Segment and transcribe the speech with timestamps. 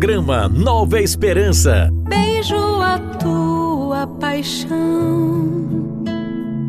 [0.00, 1.92] Programa Nova Esperança.
[2.08, 6.00] Beijo a tua paixão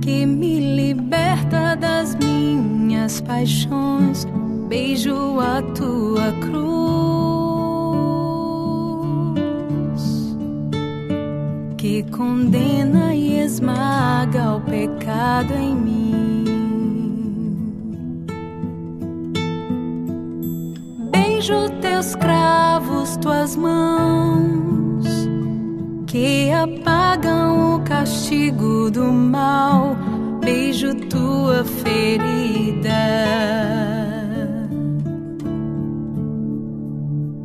[0.02, 4.28] que me liberta das minhas paixões.
[4.68, 6.82] Beijo a tua cruz
[11.78, 16.12] que condena e esmaga o pecado em mim.
[21.42, 25.06] Beijo teus cravos, tuas mãos
[26.08, 29.96] que apagam o castigo do mal.
[30.40, 32.92] Beijo tua ferida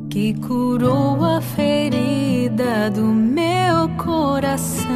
[0.09, 4.87] que curou a ferida do meu coração.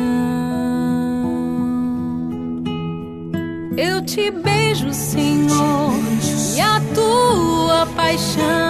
[3.77, 5.93] Eu te beijo, Senhor,
[6.57, 8.70] e a tua paixão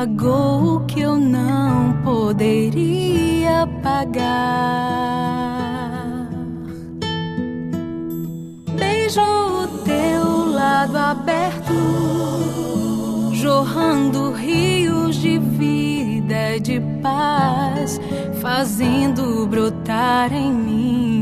[0.00, 4.30] pagou o que eu não poderia pagar.
[8.78, 11.74] Beijo o teu lado aberto,
[13.34, 18.00] jorrando rios de vida e de paz,
[18.40, 21.19] fazendo brotar em mim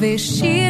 [0.00, 0.67] wish she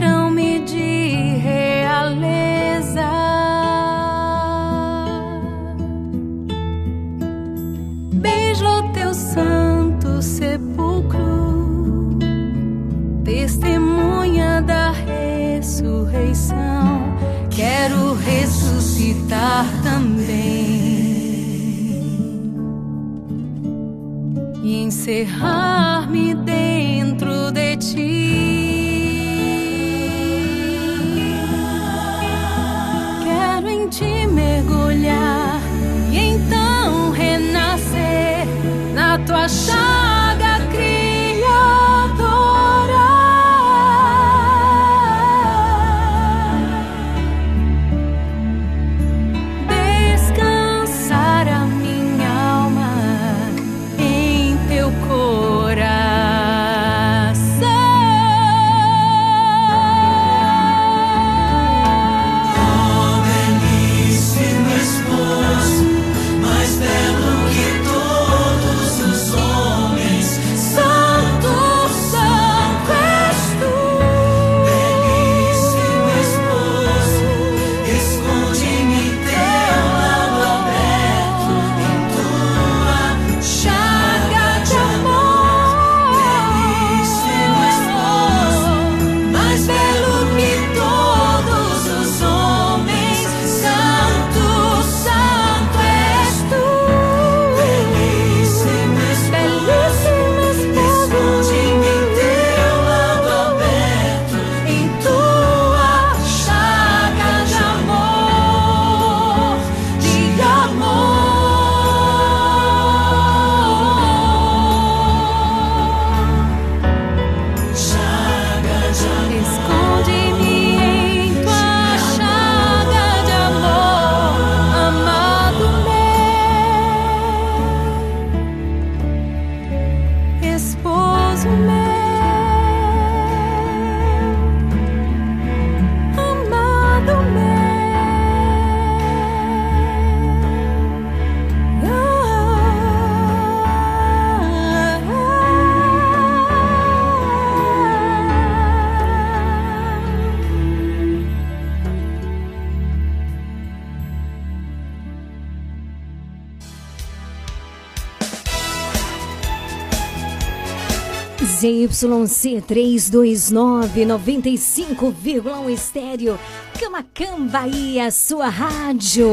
[161.98, 166.38] ZYC 329 95,1 estéreo.
[166.78, 169.28] Camacam, Bahia, sua rádio.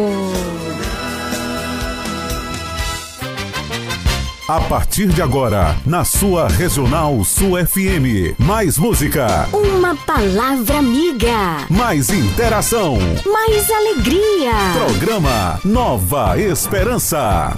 [4.48, 8.36] A partir de agora, na sua Regional Sul FM.
[8.40, 9.48] Mais música.
[9.54, 11.68] Uma palavra amiga.
[11.70, 12.98] Mais interação.
[13.26, 14.54] Mais alegria.
[14.74, 17.56] Programa Nova Esperança.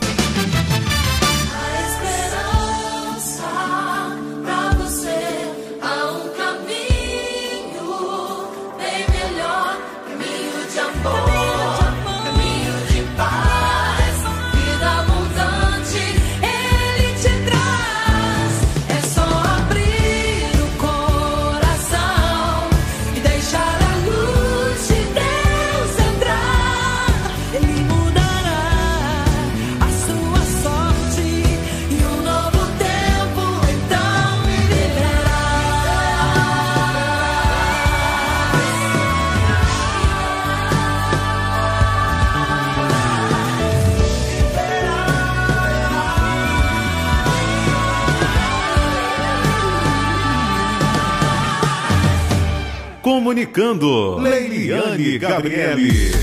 [53.27, 56.13] Comunicando, Leiliane Gabriele.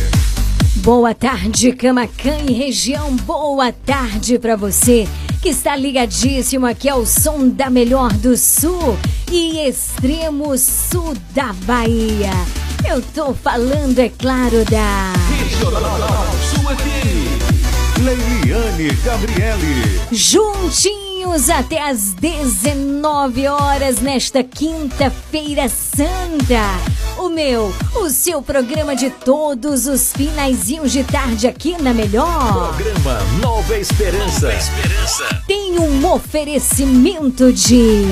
[0.76, 3.14] Boa tarde, Camacan e região.
[3.16, 5.06] Boa tarde para você
[5.42, 8.96] que está ligadíssimo aqui ao som da melhor do sul
[9.30, 12.30] e extremo sul da Bahia.
[12.88, 17.64] Eu tô falando, é claro, da Regional Sul FM.
[18.02, 20.00] Leiliane Gabriele.
[20.10, 26.93] Juntinhos até às 19 horas nesta quinta-feira santa.
[27.16, 32.74] O meu, o seu programa de todos os finaizinhos de tarde aqui na Melhor.
[32.74, 34.46] Programa Nova Esperança.
[34.48, 35.42] Nova Esperança.
[35.46, 38.04] Tem um oferecimento de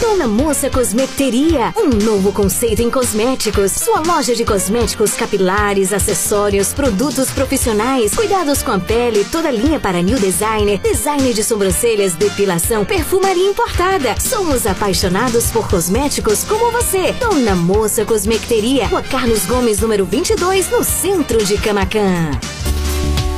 [0.00, 3.70] Dona Moça Cosmeteria, um novo conceito em cosméticos.
[3.70, 10.02] Sua loja de cosméticos capilares, acessórios, produtos profissionais, cuidados com a pele, toda linha para
[10.02, 14.18] new designer, design de sobrancelhas, depilação, perfumaria importada.
[14.18, 17.12] Somos apaixonados por cosméticos como você.
[17.12, 18.21] Dona Moça Cosmeteria,
[18.88, 22.30] Rua Carlos Gomes, número 22, no centro de Camacan.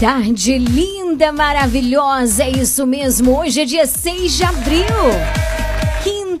[0.00, 3.38] Tarde linda, maravilhosa, é isso mesmo.
[3.38, 4.84] Hoje é dia 6 de abril.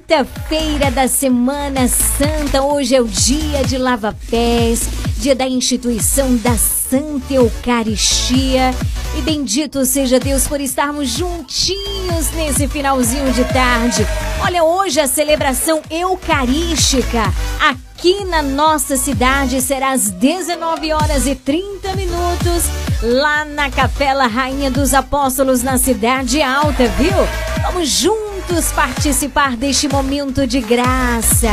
[0.06, 2.62] Quinta-feira da Semana Santa.
[2.62, 8.74] Hoje é o dia de lava-pés, dia da instituição da Santa Eucaristia.
[9.16, 14.06] E bendito seja Deus por estarmos juntinhos nesse finalzinho de tarde.
[14.42, 17.22] Olha, hoje a celebração eucarística
[17.58, 22.64] aqui na nossa cidade será às 19 horas e 30 minutos
[23.02, 27.14] lá na Capela Rainha dos Apóstolos, na Cidade Alta, viu?
[27.62, 28.33] Vamos juntos
[28.74, 31.48] participar deste momento de graça.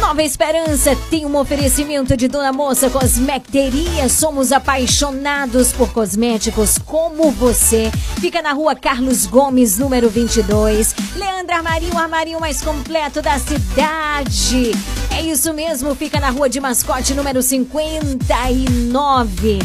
[0.00, 4.08] Nova Esperança tem um oferecimento de Dona Moça Cosmecteria.
[4.08, 7.90] Somos apaixonados por cosméticos como você.
[8.20, 10.94] Fica na rua Carlos Gomes, número 22.
[11.16, 14.72] Leandro Armarinho, o armarinho mais completo da cidade.
[15.10, 19.58] É isso mesmo, fica na rua de mascote, número 59.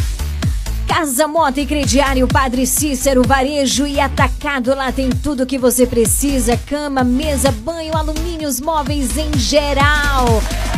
[0.90, 4.74] Casa Mota e Crediário Padre Cícero, varejo e atacado.
[4.76, 10.26] Lá tem tudo que você precisa: cama, mesa, banho, alumínios, móveis em geral.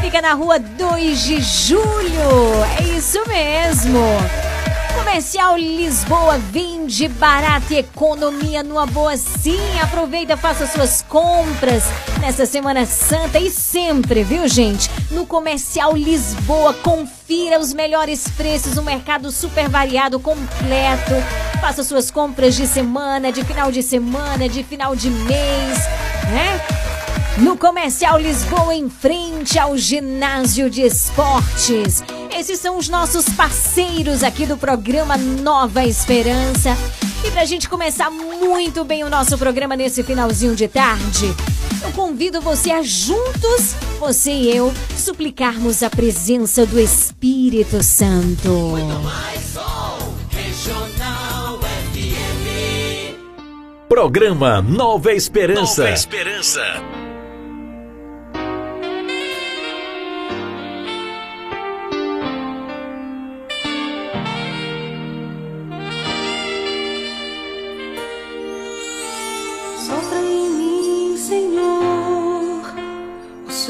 [0.02, 2.64] Fica na rua 2 de julho.
[2.78, 4.02] É isso mesmo.
[4.94, 9.80] Comercial Lisboa vende barato e economia numa boa sim.
[9.82, 11.84] Aproveita, faça suas compras
[12.20, 14.90] nessa Semana Santa e sempre, viu, gente?
[15.10, 21.14] No Comercial Lisboa, confira os melhores preços, um mercado super variado, completo.
[21.60, 25.80] Faça suas compras de semana, de final de semana, de final de mês,
[26.32, 26.81] né?
[27.42, 32.04] No Comercial Lisboa, em frente ao Ginásio de Esportes.
[32.38, 36.78] Esses são os nossos parceiros aqui do programa Nova Esperança.
[37.26, 41.34] E pra gente começar muito bem o nosso programa nesse finalzinho de tarde,
[41.84, 48.50] eu convido você a juntos, você e eu, suplicarmos a presença do Espírito Santo.
[48.50, 53.18] Muito mais som, regional FM.
[53.90, 55.82] Programa Nova Esperança.
[55.82, 57.01] Nova Esperança.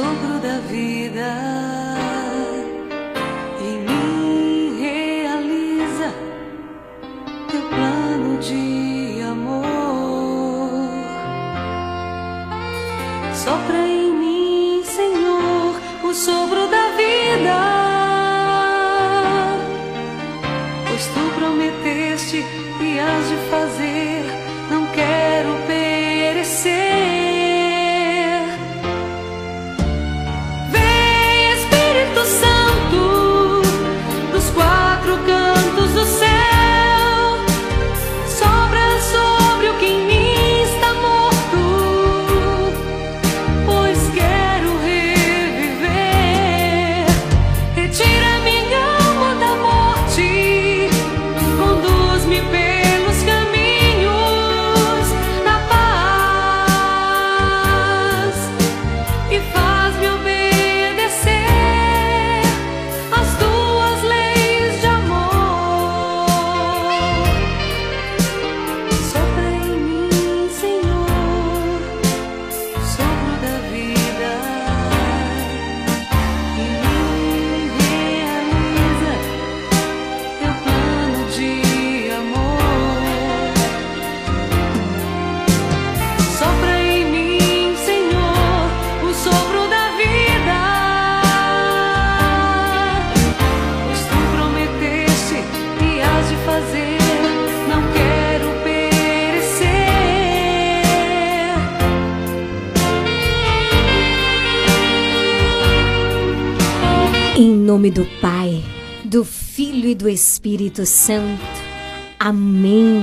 [0.02, 1.61] sopro da vida.
[107.72, 108.62] Nome do Pai,
[109.06, 111.42] do Filho e do Espírito Santo.
[112.20, 113.02] Amém.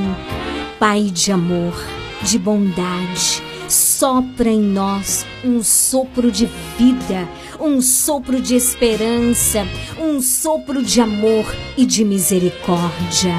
[0.79, 1.73] Pai de amor,
[2.21, 6.45] de bondade, sopra em nós um sopro de
[6.77, 7.27] vida,
[7.59, 9.67] um sopro de esperança,
[9.99, 13.33] um sopro de amor e de misericórdia.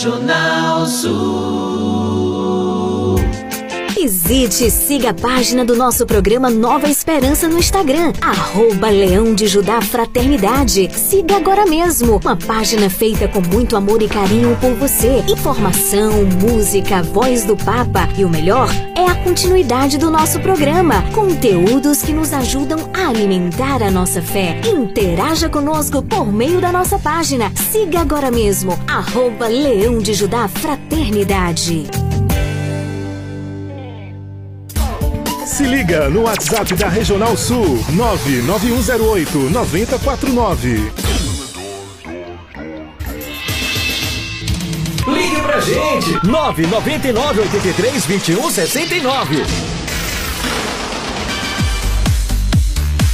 [0.00, 1.90] Regional Sul.
[3.94, 9.46] Visite e siga a página do nosso programa Nova Esperança no Instagram, arroba Leão de
[9.46, 10.88] Judá Fraternidade.
[10.96, 15.22] Siga agora mesmo, uma página feita com muito amor e carinho por você.
[15.28, 18.70] Informação, música, voz do Papa e o melhor
[19.30, 21.04] continuidade do nosso programa.
[21.12, 24.60] Conteúdos que nos ajudam a alimentar a nossa fé.
[24.66, 27.52] Interaja conosco por meio da nossa página.
[27.54, 31.86] Siga agora mesmo, arroba Leão de Judá Fraternidade.
[35.46, 41.09] Se liga no WhatsApp da Regional Sul 99108 9049.
[46.00, 46.26] Gente!
[46.26, 49.44] 999 83 21 69.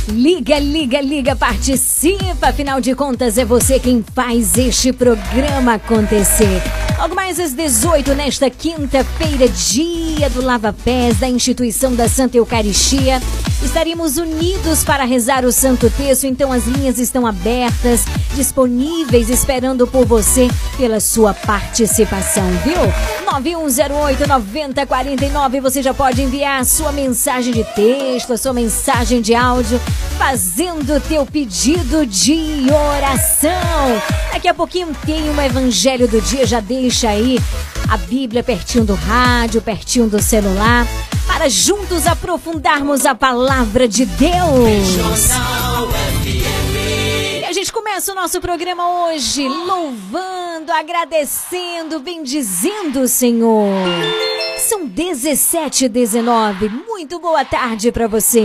[0.09, 2.49] Liga, liga, liga, participa!
[2.49, 6.63] Afinal de contas, é você quem faz este programa acontecer.
[7.13, 13.21] Mais às 18, nesta quinta-feira, dia do Lava Pés da Instituição da Santa Eucaristia,
[13.65, 18.05] estaremos unidos para rezar o Santo Terço, então as linhas estão abertas,
[18.37, 22.77] disponíveis, esperando por você, pela sua participação, viu?
[23.43, 29.81] 9108-9049, você já pode enviar sua mensagem de texto, sua mensagem de áudio,
[30.17, 34.01] fazendo o teu pedido de oração.
[34.33, 37.39] Daqui a pouquinho tem um Evangelho do Dia, já deixa aí
[37.89, 40.87] a Bíblia pertinho do rádio, pertinho do celular,
[41.27, 45.31] para juntos aprofundarmos a palavra de Deus.
[47.41, 53.87] E a gente começa o nosso programa hoje louvando, agradecendo, bendizendo o Senhor.
[54.59, 56.69] São 17 e 19.
[56.69, 58.43] Muito boa tarde para você.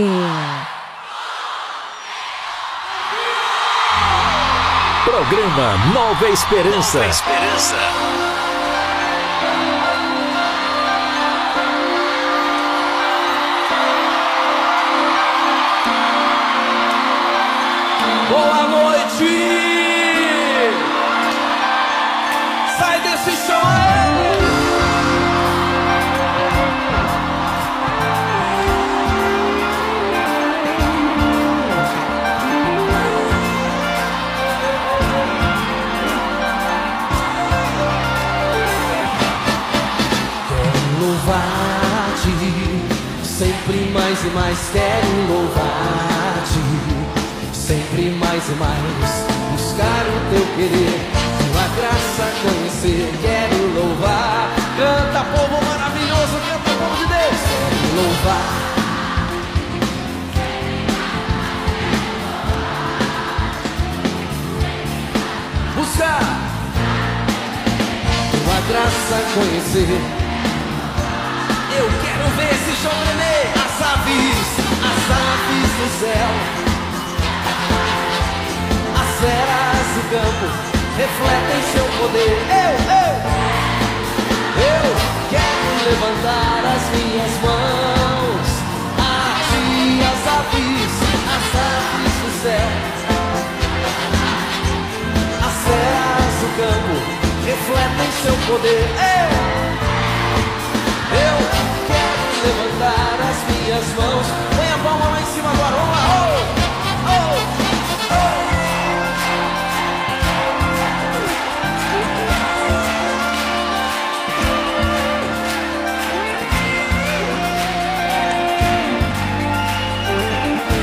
[5.04, 6.98] Programa Nova Esperança.
[6.98, 8.31] Nova Esperança.
[43.42, 46.62] Sempre mais e mais quero louvar-te,
[47.52, 51.10] sempre mais e mais buscar o teu querer,
[51.50, 54.48] tua graça conhecer, quero louvar.
[54.76, 58.46] Canta, povo maravilhoso, canta, povo de Deus, quero louvar.
[65.74, 66.22] Buscar
[68.44, 70.22] tua graça conhecer.
[71.74, 73.31] Eu quero ver esse chão tremer.
[74.12, 74.50] Aves,
[74.84, 76.30] as aves do céu.
[79.00, 80.46] As feras do campo
[80.98, 82.34] refletem seu poder.
[82.52, 83.12] Eu, eu,
[84.68, 84.84] eu
[85.30, 88.46] quero levantar as minhas mãos.
[88.98, 89.00] A
[89.48, 89.70] ti,
[90.12, 90.92] as aves,
[91.34, 92.70] as aves do céu.
[95.46, 96.94] As feras do campo
[97.46, 98.84] refletem seu poder.
[99.00, 99.28] Eu,
[101.18, 101.36] eu
[101.86, 102.11] quero
[102.42, 104.26] levantar as minhas mãos.
[104.56, 105.76] Põe a palma lá em cima agora.
[105.76, 106.02] Vamos lá.
[106.12, 106.40] Oh,
[107.08, 107.36] oh,
[108.10, 108.42] oh.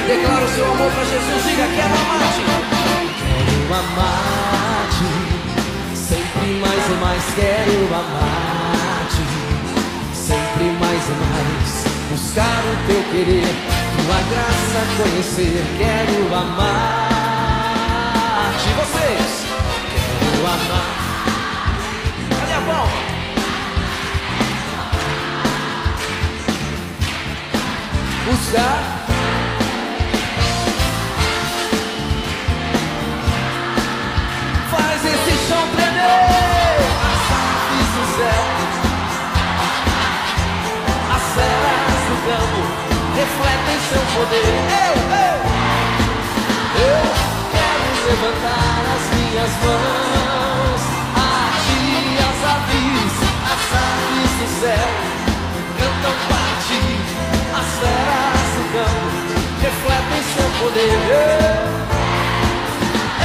[0.07, 1.43] Declara o seu amor para Jesus.
[1.45, 2.41] Diga: Quero amar-te.
[3.19, 5.09] Quero amar-te.
[5.95, 8.68] Sempre mais e mais quero amar-te.
[11.09, 11.71] Sempre mais
[12.11, 13.49] buscar o teu querer,
[14.05, 15.63] tua graça conhecer.
[15.79, 17.09] Quero amar-te.
[18.77, 19.31] Vocês,
[20.19, 20.89] quero amar.
[22.39, 22.99] Cadê a palma?
[28.25, 28.98] Buscar.
[42.29, 44.53] Refletem seu poder.
[44.69, 45.37] Eu, eu,
[46.85, 47.01] eu
[47.51, 50.81] quero levantar as minhas mãos.
[51.15, 51.27] A
[51.65, 51.81] ti
[52.21, 53.13] as aves,
[53.49, 54.89] as aves do céu
[55.79, 56.83] cantam para ti.
[57.57, 59.09] As feras do campo
[59.61, 60.97] refletem seu poder.
[61.09, 61.67] Eu,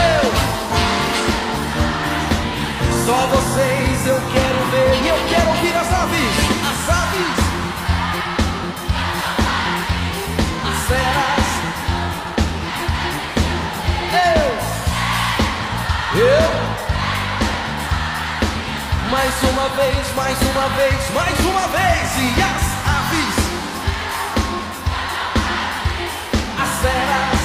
[0.01, 0.27] eu
[3.05, 6.74] só vocês eu quero ver e eu quero ouvir as aves,
[10.95, 11.49] feras.
[14.15, 14.47] Eu,
[16.21, 16.51] eu,
[19.11, 22.63] mais uma vez, mais uma vez, mais uma vez e as
[22.99, 23.37] aves,
[26.63, 27.43] as feras.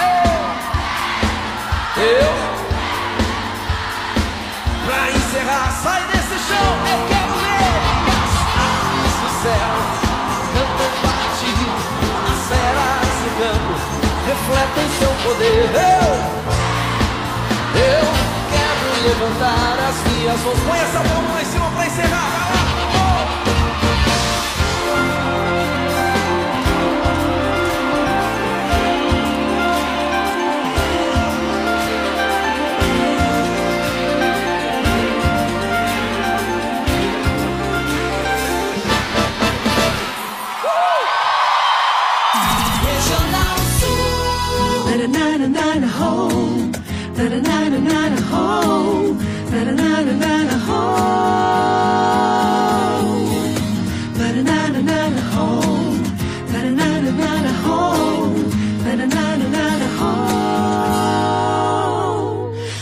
[0.00, 0.32] Eu,
[2.02, 2.32] eu.
[4.86, 7.78] Pra encerrar, sai desse chão, eu quero ver
[8.18, 9.79] as aves do céu
[14.30, 15.70] refletem seu poder.
[15.74, 16.14] Eu,
[17.80, 18.06] eu
[18.50, 20.58] quero levantar as minhas mãos.
[20.68, 22.30] Põe essa mão lá em cima pra encerrar.
[22.30, 22.69] Vai lá.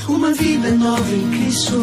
[0.09, 1.79] Uma vida nova em Cristo.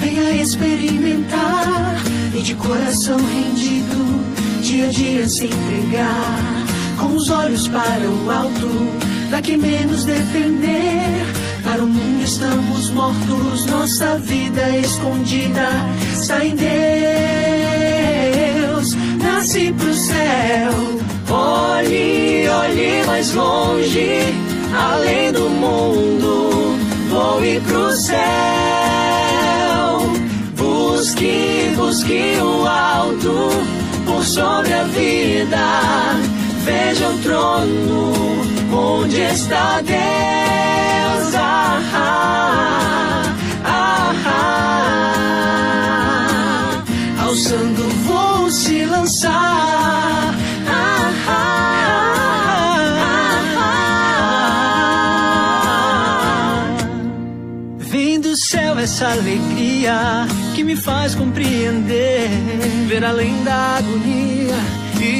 [0.00, 2.02] Venha experimentar.
[2.34, 4.62] E de coração rendido.
[4.62, 6.66] Dia a dia se entregar.
[6.98, 8.68] Com os olhos para o alto,
[9.30, 11.37] daqui menos depender.
[11.68, 15.68] Para o mundo estamos mortos, nossa vida escondida
[16.14, 16.66] está em Deus.
[19.22, 20.72] Nasce pro céu,
[21.28, 24.20] olhe, olhe mais longe.
[24.74, 26.78] além do mundo,
[27.10, 28.16] voe pro céu.
[30.56, 33.50] Busque, busque o alto
[34.06, 36.16] por sobre a vida.
[36.64, 38.14] Veja o trono
[38.72, 40.67] onde está Deus.
[41.94, 43.22] Ah,
[43.64, 44.12] ah,
[47.20, 47.24] ah.
[47.24, 50.34] Alçando vou se lançar.
[50.66, 51.72] Ah, ah,
[56.66, 56.76] ah.
[57.78, 62.28] Vem do céu essa alegria que me faz compreender,
[62.88, 64.77] ver além da agonia.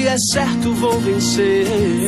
[0.09, 1.67] É certo vou vencer.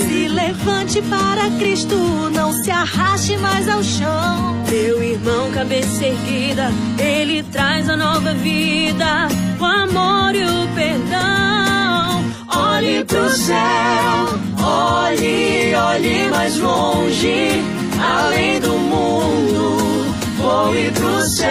[0.08, 1.96] Se levante para Cristo,
[2.34, 4.56] não se arraste mais ao chão.
[4.70, 9.28] Meu irmão, cabeça erguida, ele traz a nova vida,
[9.60, 12.24] o amor e o perdão.
[12.56, 17.62] Olhe pro céu, olhe, olhe mais longe,
[18.02, 21.50] além do mundo, voe pro céu.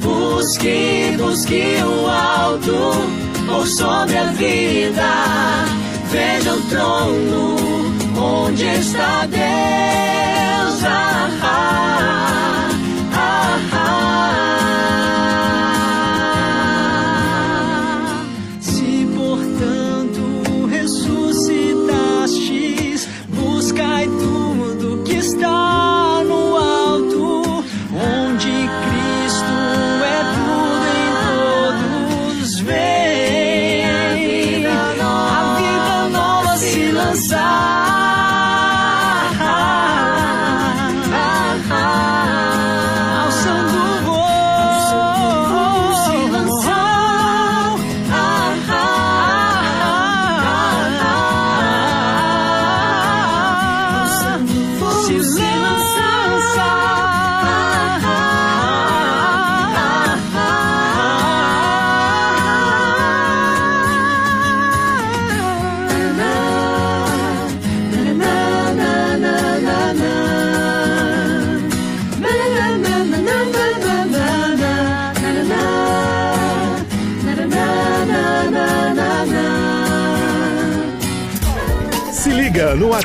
[0.00, 5.64] Busque, busque o alto, por sobre a vida,
[6.10, 7.56] veja o trono,
[8.16, 10.84] onde está Deus.
[10.84, 12.63] Ah, ah,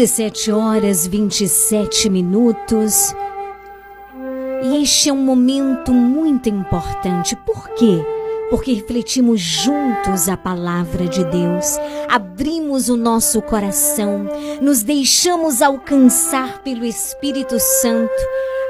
[0.00, 3.14] Dezessete horas 27 minutos.
[4.62, 7.36] E este é um momento muito importante.
[7.36, 8.02] Por quê?
[8.48, 11.76] Porque refletimos juntos a palavra de Deus,
[12.08, 14.26] abrimos o nosso coração,
[14.62, 18.10] nos deixamos alcançar pelo Espírito Santo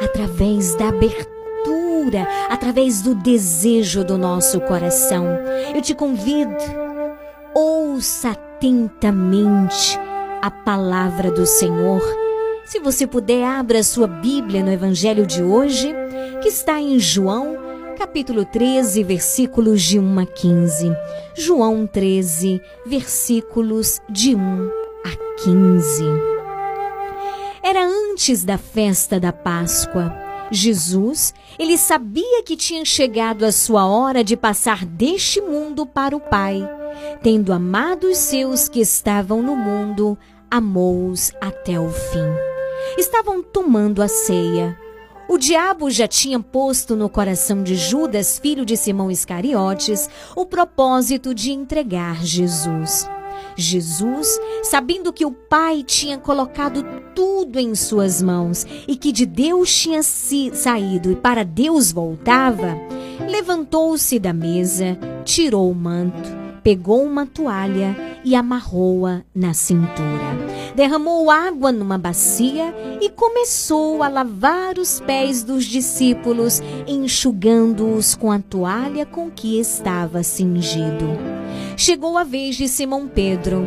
[0.03, 5.27] através da abertura, através do desejo do nosso coração.
[5.73, 6.57] Eu te convido,
[7.55, 9.97] ouça atentamente
[10.43, 12.01] a palavra do Senhor.
[12.65, 15.95] Se você puder, abra sua Bíblia no Evangelho de hoje,
[16.43, 17.57] que está em João,
[17.99, 20.93] capítulo 13, versículos de 1 a 15.
[21.35, 24.71] João 13, versículos de 1
[25.05, 26.05] a 15.
[27.63, 30.15] Era antes da festa da Páscoa.
[30.51, 36.21] Jesus, ele sabia que tinha chegado a sua hora de passar deste mundo para o
[36.21, 36.69] Pai.
[37.23, 40.19] Tendo amado os seus que estavam no mundo,
[40.51, 42.27] amou-os até o fim.
[42.99, 44.77] Estavam tomando a ceia.
[45.29, 51.33] O diabo já tinha posto no coração de Judas, filho de Simão Iscariotes, o propósito
[51.33, 53.09] de entregar Jesus.
[53.57, 56.85] Jesus, sabendo que o Pai tinha colocado
[57.15, 62.77] tudo em suas mãos e que de Deus tinha si saído e para Deus voltava,
[63.29, 70.39] levantou-se da mesa, tirou o manto, pegou uma toalha e amarrou-a na cintura.
[70.75, 78.39] Derramou água numa bacia e começou a lavar os pés dos discípulos, enxugando-os com a
[78.39, 81.07] toalha com que estava cingido.
[81.77, 83.67] Chegou a vez de Simão Pedro.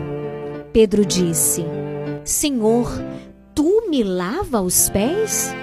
[0.71, 1.65] Pedro disse:
[2.23, 2.89] Senhor,
[3.53, 5.53] tu me lava os pés?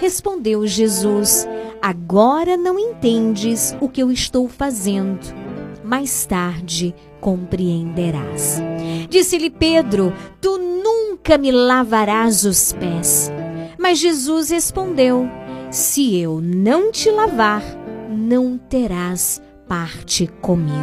[0.00, 1.46] Respondeu Jesus:
[1.82, 5.43] Agora não entendes o que eu estou fazendo.
[5.84, 8.60] Mais tarde compreenderás.
[9.10, 13.30] Disse-lhe Pedro: Tu nunca me lavarás os pés.
[13.78, 15.28] Mas Jesus respondeu:
[15.70, 17.62] Se eu não te lavar,
[18.08, 20.74] não terás parte comigo.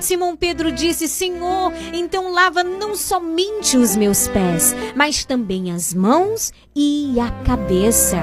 [0.00, 6.52] Simão Pedro disse: Senhor, então lava não somente os meus pés, mas também as mãos
[6.76, 8.18] e a cabeça.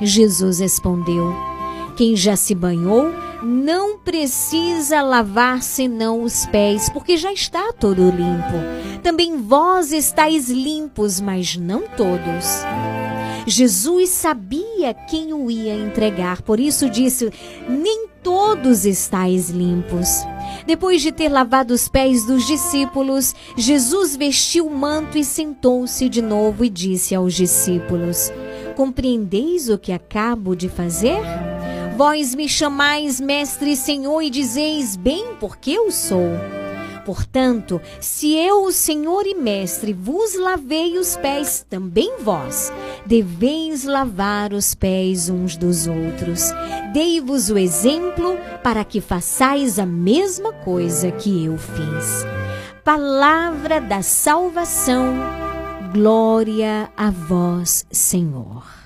[0.00, 1.32] Jesus respondeu:
[1.96, 9.00] Quem já se banhou não precisa lavar senão os pés, porque já está todo limpo.
[9.02, 12.64] Também vós estáis limpos, mas não todos.
[13.46, 17.32] Jesus sabia quem o ia entregar, por isso disse:
[17.68, 20.08] Nem todos estáis limpos.
[20.64, 26.22] Depois de ter lavado os pés dos discípulos, Jesus vestiu o manto e sentou-se de
[26.22, 28.30] novo e disse aos discípulos:
[28.76, 31.20] Compreendeis o que acabo de fazer?
[31.96, 36.30] Vós me chamais mestre senhor e dizeis bem porque eu sou.
[37.04, 42.72] Portanto, se eu, o Senhor e Mestre, vos lavei os pés, também vós
[43.04, 46.52] deveis lavar os pés uns dos outros.
[46.92, 52.24] Dei-vos o exemplo para que façais a mesma coisa que eu fiz.
[52.84, 55.14] Palavra da salvação,
[55.92, 58.81] glória a vós, Senhor.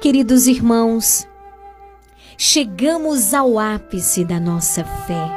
[0.00, 1.26] Queridos irmãos,
[2.36, 5.28] chegamos ao ápice da nossa fé,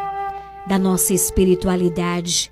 [0.67, 2.51] da nossa espiritualidade,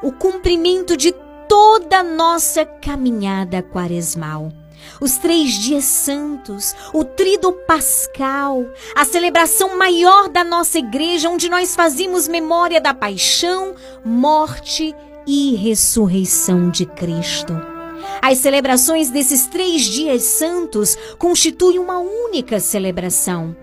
[0.00, 1.10] o cumprimento de
[1.48, 4.52] toda a nossa caminhada quaresmal.
[5.00, 11.74] Os três dias santos, o trido pascal, a celebração maior da nossa igreja, onde nós
[11.74, 13.74] fazemos memória da paixão,
[14.04, 14.94] morte
[15.26, 17.71] e ressurreição de Cristo.
[18.20, 23.56] As celebrações desses três dias santos constituem uma única celebração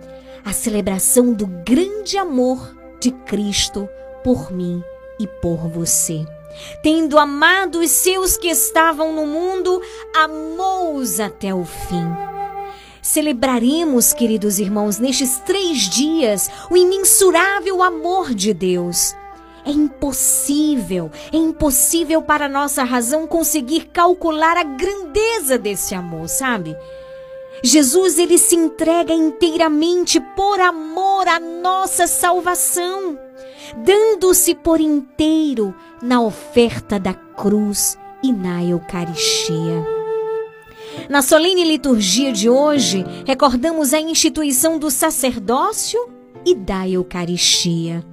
[0.44, 3.88] a celebração do grande amor de Cristo
[4.24, 4.84] por mim
[5.20, 6.26] e por você.
[6.82, 9.82] Tendo amado os seus que estavam no mundo,
[10.16, 12.06] amou-os até o fim.
[13.02, 19.16] Celebraremos, queridos irmãos, nestes três dias, o imensurável amor de Deus
[19.70, 26.76] é impossível, é impossível para a nossa razão conseguir calcular a grandeza desse amor, sabe?
[27.64, 33.20] Jesus ele se entrega inteiramente por amor à nossa salvação,
[33.78, 39.86] dando-se por inteiro na oferta da cruz e na Eucaristia.
[41.10, 46.00] Na solene liturgia de hoje, recordamos a instituição do sacerdócio
[46.46, 48.04] e da Eucaristia.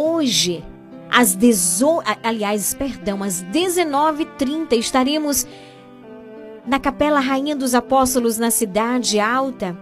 [0.00, 0.64] Hoje,
[1.10, 2.00] às dezo...
[2.22, 5.44] aliás, perdão, às 19h30 estaremos
[6.64, 9.76] na Capela Rainha dos Apóstolos na Cidade Alta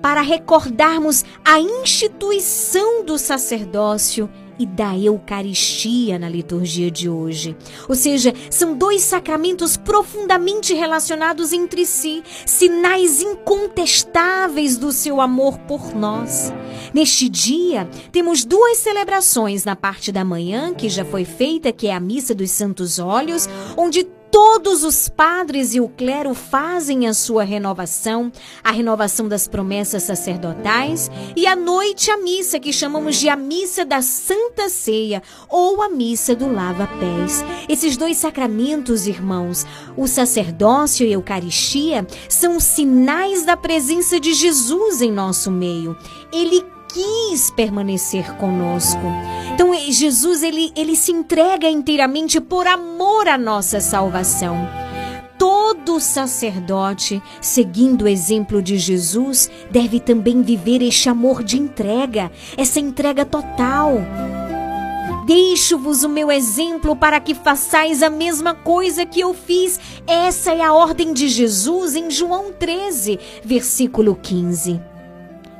[0.00, 7.56] para recordarmos a instituição do sacerdócio e da Eucaristia na liturgia de hoje.
[7.88, 15.94] Ou seja, são dois sacramentos profundamente relacionados entre si, sinais incontestáveis do seu amor por
[15.96, 16.52] nós.
[16.92, 21.94] Neste dia, temos duas celebrações na parte da manhã, que já foi feita, que é
[21.94, 27.42] a Missa dos Santos Olhos, onde Todos os padres e o clero fazem a sua
[27.42, 28.30] renovação,
[28.62, 33.84] a renovação das promessas sacerdotais, e à noite a missa, que chamamos de a missa
[33.84, 37.44] da Santa Ceia ou a missa do lava-pés.
[37.68, 39.66] Esses dois sacramentos, irmãos,
[39.96, 45.96] o sacerdócio e a Eucaristia, são sinais da presença de Jesus em nosso meio.
[46.32, 49.00] Ele quis permanecer conosco.
[49.52, 54.68] Então Jesus ele, ele se entrega inteiramente por amor à nossa salvação.
[55.38, 62.78] Todo sacerdote, seguindo o exemplo de Jesus, deve também viver este amor de entrega, essa
[62.78, 63.94] entrega total.
[65.26, 69.78] Deixo-vos o meu exemplo para que façais a mesma coisa que eu fiz.
[70.06, 74.89] Essa é a ordem de Jesus em João 13, versículo 15.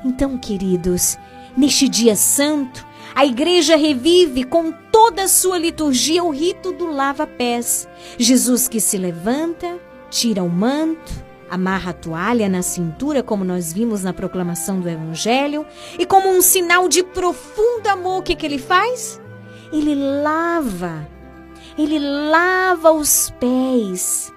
[0.03, 1.17] Então, queridos,
[1.55, 7.87] neste dia santo, a igreja revive com toda a sua liturgia o rito do lava-pés.
[8.17, 11.11] Jesus que se levanta, tira o manto,
[11.49, 15.65] amarra a toalha na cintura, como nós vimos na proclamação do Evangelho,
[15.99, 19.21] e como um sinal de profundo amor, o que, que ele faz?
[19.71, 21.07] Ele lava,
[21.77, 24.33] ele lava os pés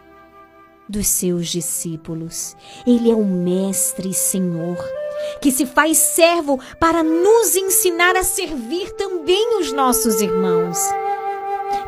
[0.89, 2.57] dos seus discípulos.
[2.87, 4.77] Ele é o Mestre e Senhor
[5.41, 10.79] que se faz servo para nos ensinar a servir também os nossos irmãos.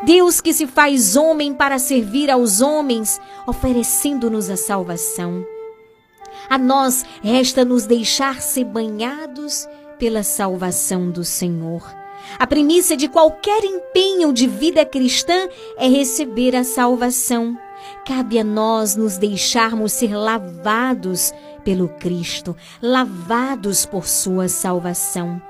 [0.05, 5.45] Deus que se faz homem para servir aos homens, oferecendo-nos a salvação.
[6.49, 11.83] A nós resta nos deixar ser banhados pela salvação do Senhor.
[12.39, 17.57] A premissa de qualquer empenho de vida cristã é receber a salvação.
[18.05, 21.33] Cabe a nós nos deixarmos ser lavados
[21.67, 25.41] pelo Cristo, lavados por sua salvação.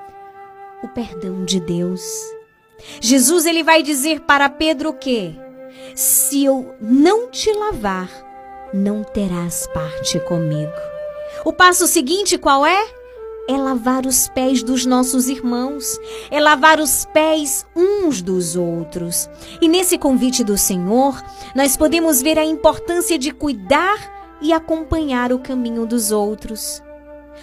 [0.82, 2.02] O perdão de Deus.
[3.00, 5.38] Jesus ele vai dizer para Pedro que
[5.94, 8.10] se eu não te lavar,
[8.74, 10.72] não terás parte comigo.
[11.44, 12.84] O passo seguinte qual é?
[13.48, 16.00] é lavar os pés dos nossos irmãos,
[16.32, 19.30] é lavar os pés uns dos outros.
[19.62, 21.14] E nesse convite do Senhor,
[21.54, 26.82] nós podemos ver a importância de cuidar e acompanhar o caminho dos outros.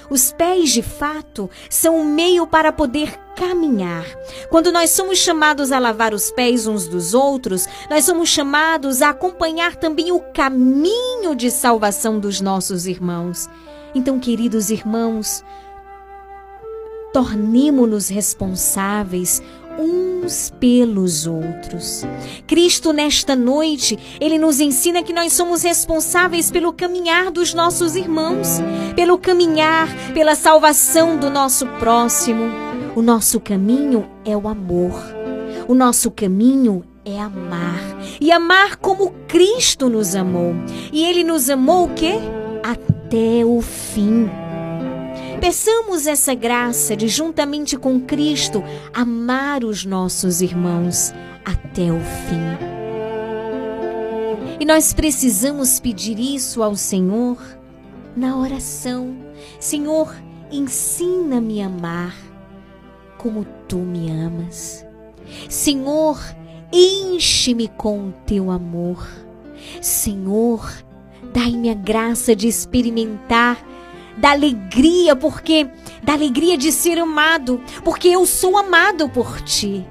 [0.10, 4.05] Os pés, de fato, são o meio para poder caminhar.
[4.49, 9.10] Quando nós somos chamados a lavar os pés uns dos outros, nós somos chamados a
[9.10, 13.49] acompanhar também o caminho de salvação dos nossos irmãos.
[13.93, 15.43] Então, queridos irmãos,
[17.12, 19.41] tornemo-nos responsáveis
[19.79, 22.03] uns pelos outros.
[22.47, 28.61] Cristo, nesta noite, ele nos ensina que nós somos responsáveis pelo caminhar dos nossos irmãos,
[28.95, 32.45] pelo caminhar, pela salvação do nosso próximo.
[32.95, 34.93] O nosso caminho é o amor.
[35.67, 37.81] O nosso caminho é amar.
[38.19, 40.53] E amar como Cristo nos amou.
[40.91, 42.13] E ele nos amou o quê?
[42.63, 44.29] Até o fim.
[45.39, 52.76] Peçamos essa graça de, juntamente com Cristo, amar os nossos irmãos até o fim.
[54.60, 57.38] E nós precisamos pedir isso ao Senhor
[58.15, 59.15] na oração.
[59.60, 60.16] Senhor,
[60.51, 62.16] ensina-me a amar
[63.18, 64.86] como tu me amas.
[65.49, 66.18] Senhor,
[66.72, 69.07] enche-me com o teu amor.
[69.82, 70.72] Senhor,
[71.34, 73.57] dai-me a graça de experimentar
[74.18, 75.68] da alegria, porque
[76.03, 79.86] da alegria de ser amado, porque eu sou amado por ti.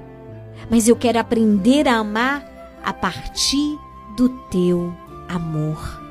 [0.69, 2.43] Mas eu quero aprender a amar
[2.83, 3.77] a partir
[4.17, 4.93] do teu
[5.27, 6.01] amor,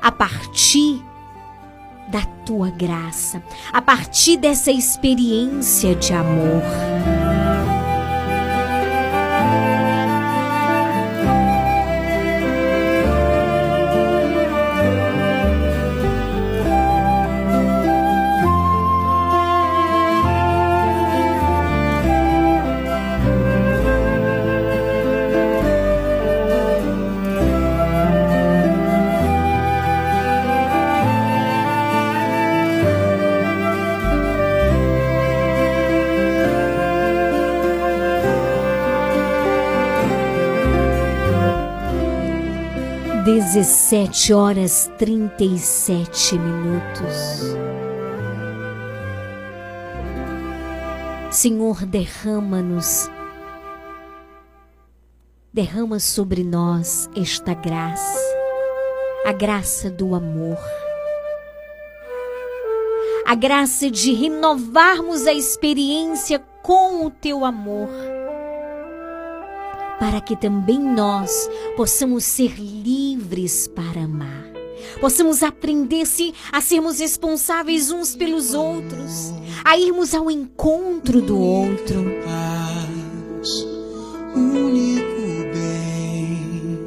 [0.00, 1.02] a partir
[2.08, 7.23] da tua graça, a partir dessa experiência de amor.
[43.54, 47.54] 17 horas 37 minutos.
[51.30, 53.08] Senhor, derrama-nos,
[55.52, 58.18] derrama sobre nós esta graça,
[59.24, 60.58] a graça do amor,
[63.24, 67.88] a graça de renovarmos a experiência com o teu amor
[69.98, 74.44] para que também nós possamos ser livres para amar.
[75.00, 79.32] Possamos aprender -se a sermos responsáveis uns pelos outros,
[79.64, 82.04] a irmos ao encontro do outro.
[82.24, 83.48] Paz,
[84.34, 85.20] único
[85.52, 86.78] bem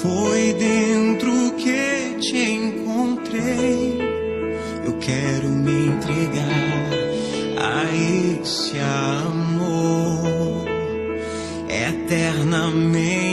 [0.02, 4.00] Foi dentro que te encontrei.
[4.86, 6.90] Eu quero me entregar
[7.58, 7.84] a
[8.42, 10.66] esse amor
[11.70, 13.27] eternamente.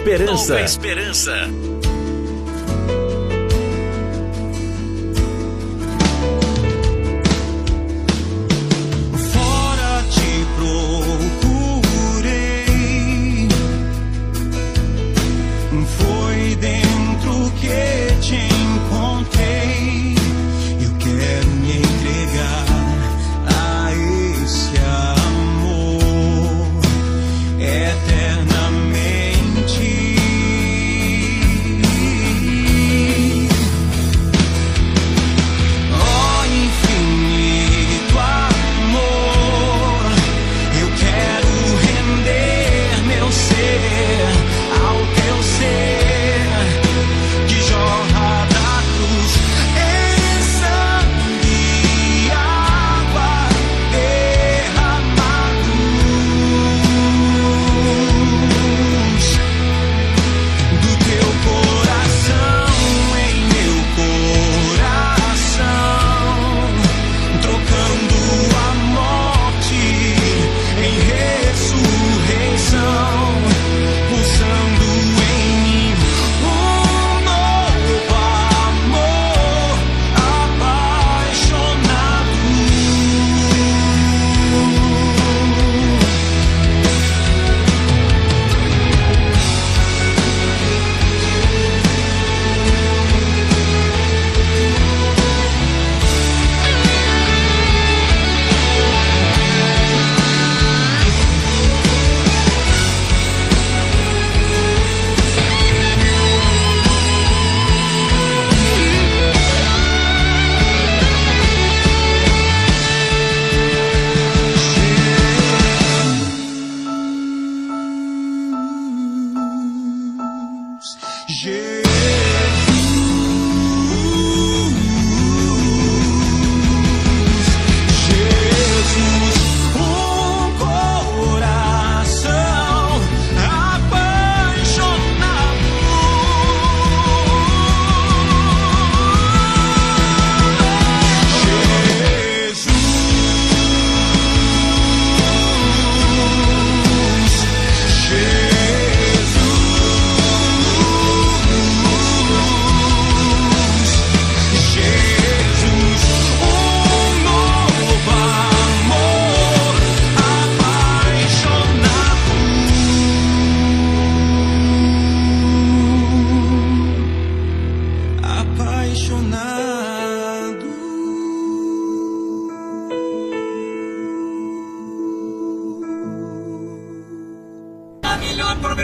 [0.00, 1.32] Nova Esperança.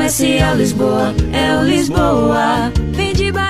[0.00, 2.72] Comercial Lisboa, é o Lisboa.
[2.96, 3.49] Economia numa boa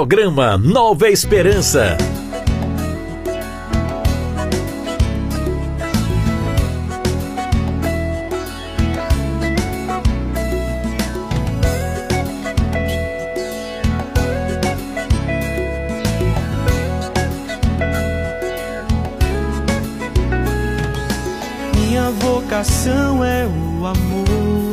[0.00, 1.98] Programa Nova Esperança.
[21.76, 24.70] Minha vocação é o amor.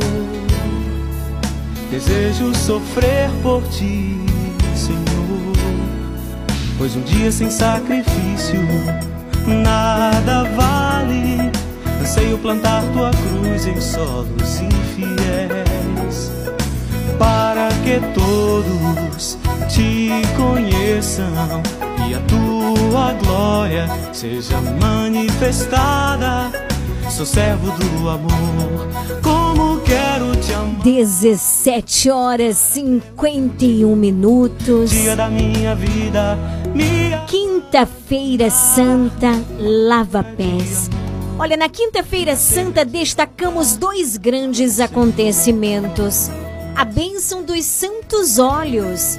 [1.90, 4.17] Desejo sofrer por ti.
[6.88, 8.60] Pois um dia sem sacrifício
[9.46, 11.52] nada vale.
[12.00, 16.32] Anseio plantar tua cruz em solos infiéis.
[17.18, 19.36] Para que todos
[19.68, 21.62] te conheçam
[22.08, 26.50] e a tua glória seja manifestada.
[27.10, 28.88] Sou servo do amor,
[29.22, 30.82] como quero te amar.
[30.82, 34.90] 17 horas 51 minutos.
[34.90, 36.38] Dia da minha vida,
[37.26, 40.88] Quinta-feira Santa, Lava Pés.
[41.38, 46.30] Olha, na Quinta-feira Santa destacamos dois grandes acontecimentos.
[46.74, 49.18] A bênção dos santos olhos.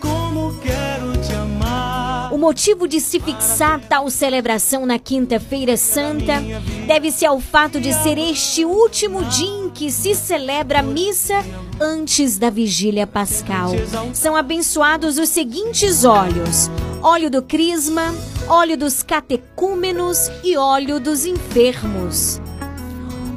[0.00, 2.32] como quero te amar.
[2.32, 6.42] O motivo de se fixar tal celebração na Quinta-feira Santa
[6.86, 11.34] deve-se ao fato de ser este último dia que se celebra a missa
[11.80, 13.70] antes da vigília pascal.
[14.14, 16.70] São abençoados os seguintes óleos:
[17.02, 18.14] óleo do crisma,
[18.48, 22.40] óleo dos catecúmenos e óleo dos enfermos.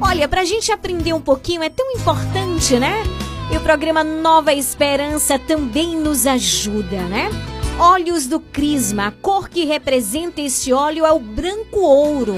[0.00, 3.02] Olha, pra gente aprender um pouquinho é tão importante, né?
[3.50, 7.30] E o programa Nova Esperança também nos ajuda, né?
[7.78, 12.34] Óleos do Crisma, a cor que representa esse óleo é o branco ouro.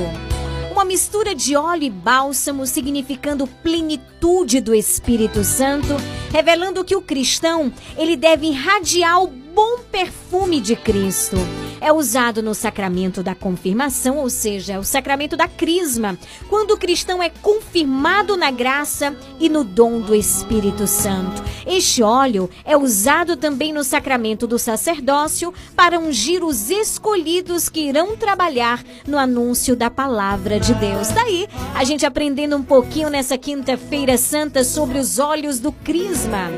[0.79, 5.89] Uma mistura de óleo e bálsamo significando plenitude do Espírito Santo,
[6.31, 9.26] revelando que o cristão, ele deve irradiar o
[9.59, 11.36] bom perfume de Cristo.
[11.80, 16.16] É usado no sacramento da confirmação, ou seja, o sacramento da crisma,
[16.48, 21.42] quando o cristão é confirmado na graça e no dom do Espírito Santo.
[21.66, 28.16] Este óleo é usado também no sacramento do sacerdócio para ungir os escolhidos que irão
[28.16, 31.09] trabalhar no anúncio da palavra de Deus.
[31.09, 36.48] Daí, a gente aprendendo um pouquinho nessa quinta-feira santa sobre os óleos do crisma.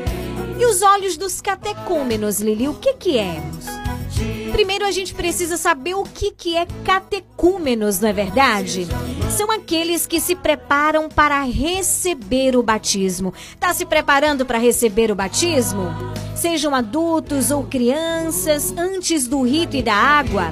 [0.59, 3.41] E os olhos dos catecúmenos, Lili, o que que é?
[4.51, 8.87] Primeiro a gente precisa saber o que que é catecúmenos, não é verdade?
[9.35, 13.33] São aqueles que se preparam para receber o batismo.
[13.59, 15.85] Tá se preparando para receber o batismo?
[16.35, 20.49] Sejam adultos ou crianças, antes do rito e da água,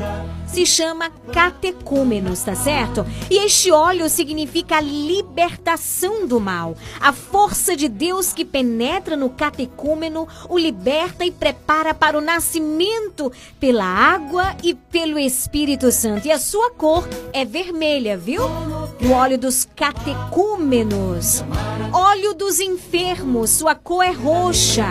[0.52, 3.06] se chama catecúmenos, tá certo?
[3.30, 6.76] E este óleo significa a libertação do mal.
[7.00, 13.32] A força de Deus que penetra no catecúmeno o liberta e prepara para o nascimento
[13.60, 16.28] pela água e pelo Espírito Santo.
[16.28, 18.42] E a sua cor é vermelha, viu?
[19.02, 21.42] O óleo dos catecúmenos.
[21.94, 24.88] Óleo dos enfermos, sua cor é roxa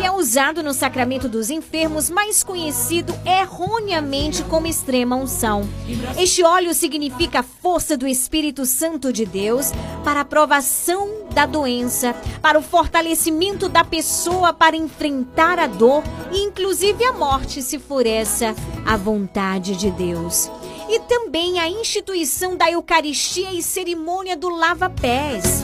[0.00, 5.68] e é usado no sacramento dos enfermos, mais conhecido erroneamente como extrema unção.
[6.16, 12.14] Este óleo significa a força do Espírito Santo de Deus para a provação da doença,
[12.40, 16.02] para o fortalecimento da pessoa para enfrentar a dor
[16.32, 18.54] e inclusive a morte, se for essa
[18.86, 20.50] a vontade de Deus.
[20.92, 25.62] E também a instituição da Eucaristia e cerimônia do lava-pés.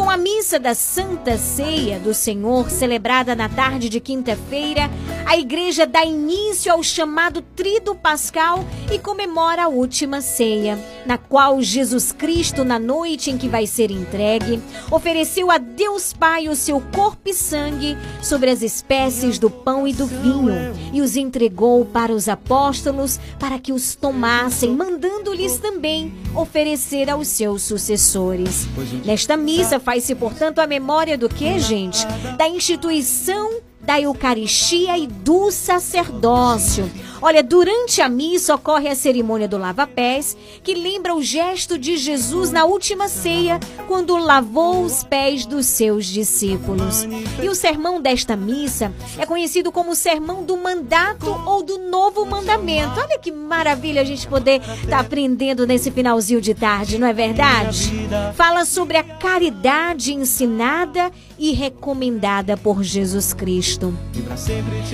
[0.00, 4.90] Com a missa da Santa Ceia do Senhor, celebrada na tarde de quinta-feira,
[5.26, 11.60] a igreja dá início ao chamado Trido Pascal e comemora a última ceia, na qual
[11.62, 16.80] Jesus Cristo, na noite em que vai ser entregue, ofereceu a Deus Pai o seu
[16.80, 22.12] corpo e sangue sobre as espécies do pão e do vinho e os entregou para
[22.12, 28.66] os apóstolos para que os tomassem, mandando-lhes também oferecer aos seus sucessores.
[29.04, 32.06] Nesta missa faz-se, portanto, a memória do que, gente?
[32.38, 33.60] Da instituição
[33.90, 36.88] da Eucaristia e do sacerdócio.
[37.20, 42.52] Olha, durante a missa ocorre a cerimônia do lava-pés, que lembra o gesto de Jesus
[42.52, 47.04] na última ceia, quando lavou os pés dos seus discípulos.
[47.42, 52.24] E o sermão desta missa é conhecido como o sermão do mandato ou do novo
[52.24, 52.98] mandamento.
[52.98, 57.12] Olha que maravilha a gente poder estar tá aprendendo nesse finalzinho de tarde, não é
[57.12, 57.90] verdade?
[58.36, 63.79] Fala sobre a caridade ensinada e recomendada por Jesus Cristo.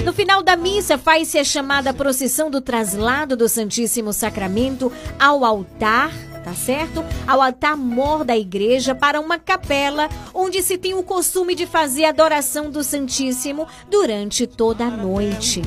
[0.05, 6.11] No final da missa faz-se a chamada procissão do traslado do Santíssimo Sacramento ao altar
[6.47, 7.05] tá certo?
[7.27, 12.05] Ao altar mor da igreja para uma capela onde se tem o costume de fazer
[12.05, 15.61] adoração do Santíssimo durante toda a noite.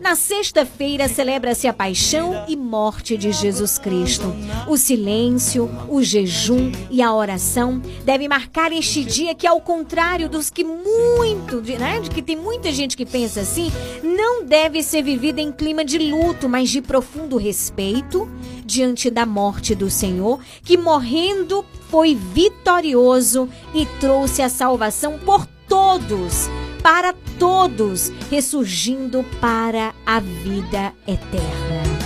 [0.00, 4.32] Na sexta-feira celebra-se a paixão e morte de Jesus Cristo.
[4.68, 10.48] O silêncio, o jejum e a oração devem marcar este dia que, ao contrário dos
[10.48, 15.50] que muito, né, que tem muita gente que pensa assim, não deve ser vivida em
[15.50, 18.30] clima de luto, mas de profundo respeito
[18.70, 26.48] diante da morte do Senhor, que morrendo foi vitorioso e trouxe a salvação por todos,
[26.82, 31.99] para todos, ressurgindo para a vida eterna.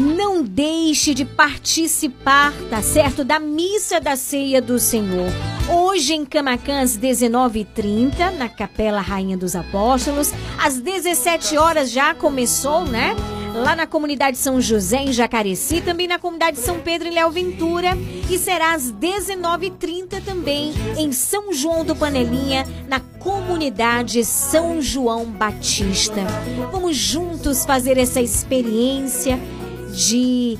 [0.00, 3.22] Não deixe de participar, tá certo?
[3.22, 5.30] Da missa da ceia do Senhor.
[5.68, 10.32] Hoje em Camacan, às 19h30, na Capela Rainha dos Apóstolos.
[10.58, 13.14] Às 17 horas já começou, né?
[13.54, 17.90] Lá na comunidade São José, em Jacareci, também na comunidade São Pedro e Léo Ventura.
[18.30, 26.24] E será às 19h30 também em São João do Panelinha, na comunidade São João Batista.
[26.72, 29.38] Vamos juntos fazer essa experiência
[29.92, 30.58] de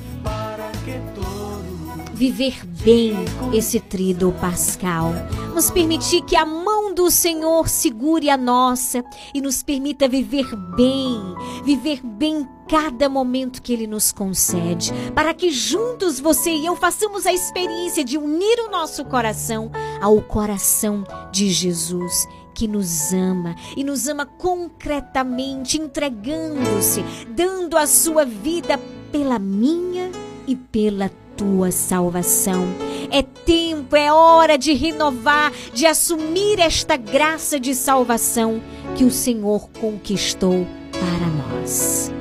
[2.20, 3.14] viver bem
[3.55, 5.12] esse trido pascal.
[5.55, 9.03] Nos permitir que a mão do Senhor segure a nossa
[9.35, 11.18] e nos permita viver bem,
[11.64, 17.24] viver bem cada momento que Ele nos concede, para que juntos você e eu façamos
[17.24, 23.83] a experiência de unir o nosso coração ao coração de Jesus que nos ama e
[23.83, 27.03] nos ama concretamente, entregando-se,
[27.35, 28.78] dando a sua vida
[29.11, 30.11] pela minha
[30.47, 32.67] e pela tua salvação.
[33.11, 38.61] É tempo, é hora de renovar, de assumir esta graça de salvação
[38.97, 42.13] que o Senhor conquistou para nós.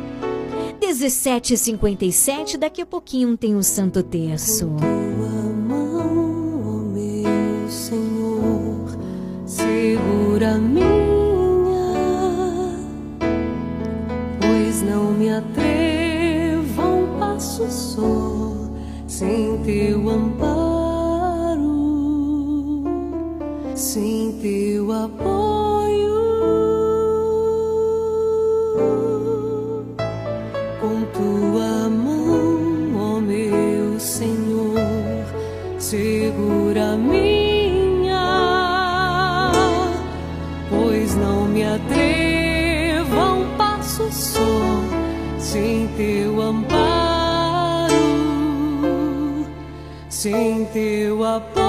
[0.80, 4.72] 17h57, daqui a pouquinho tem o Santo Terço.
[4.80, 5.28] Tua
[5.68, 8.98] mão, meu Senhor,
[9.46, 10.58] segura
[17.60, 18.54] passo só
[19.08, 21.60] sem teu amparo,
[23.76, 25.49] sem teu apoio.
[50.20, 51.69] Sem teu apoio.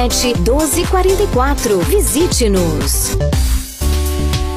[0.09, 1.79] 1244.
[1.79, 3.17] Visite-nos.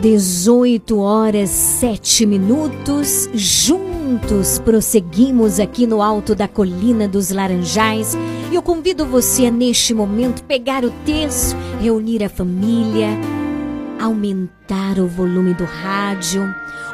[0.00, 8.16] 18 horas 7 minutos, juntos prosseguimos aqui no alto da colina dos Laranjais.
[8.52, 13.08] E eu convido você a neste momento pegar o terço, reunir a família,
[14.00, 16.42] aumentar o volume do rádio.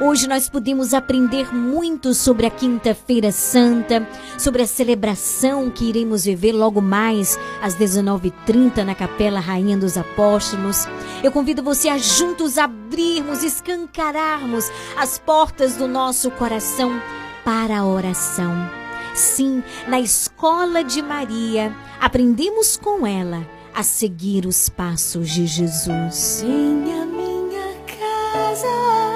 [0.01, 6.51] Hoje nós pudemos aprender muito sobre a Quinta-feira Santa, sobre a celebração que iremos viver
[6.51, 10.89] logo mais às 19h30 na Capela Rainha dos Apóstolos.
[11.23, 17.01] Eu convido você a juntos abrirmos, escancararmos as portas do nosso coração
[17.45, 18.53] para a oração.
[19.15, 26.43] Sim, na escola de Maria, aprendemos com ela a seguir os passos de Jesus.
[26.43, 26.75] Em
[27.07, 29.14] minha casa,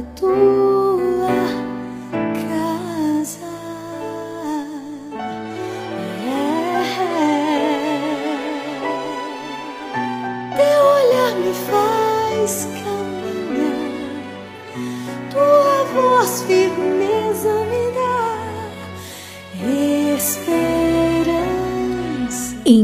[0.00, 0.69] agora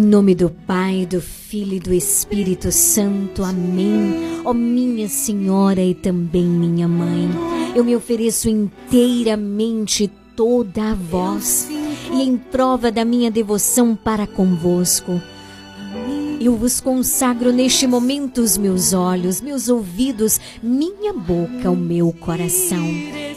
[0.07, 3.43] nome do Pai, do Filho e do Espírito Santo.
[3.43, 4.41] Amém.
[4.45, 7.29] Ó minha Senhora e também minha Mãe,
[7.75, 11.69] eu me ofereço inteiramente toda a vós
[12.13, 15.21] e em prova da minha devoção para convosco.
[16.41, 22.87] Eu vos consagro neste momento os meus olhos, meus ouvidos, minha boca, o meu coração,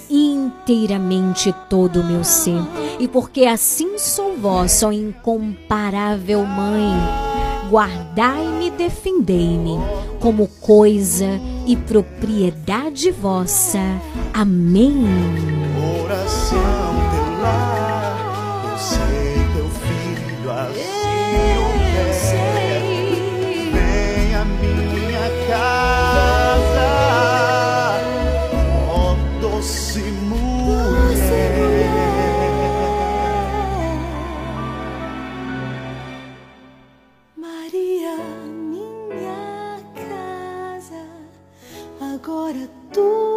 [0.09, 2.61] inteiramente todo o meu ser.
[2.99, 6.91] E porque assim sou vós, ó incomparável Mãe,
[7.69, 9.77] guardai-me defendei-me
[10.19, 13.79] como coisa e propriedade vossa.
[14.33, 15.58] Amém.
[42.99, 43.28] Agora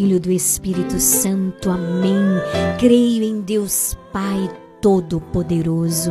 [0.00, 1.68] Filho do Espírito Santo.
[1.68, 2.16] Amém.
[2.78, 6.10] Creio em Deus Pai Todo-Poderoso.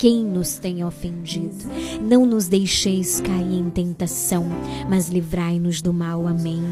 [0.00, 1.56] quem nos tem ofendido.
[2.00, 4.46] Não nos deixeis cair em tentação,
[4.88, 6.26] mas livrai-nos do mal.
[6.26, 6.62] Amém.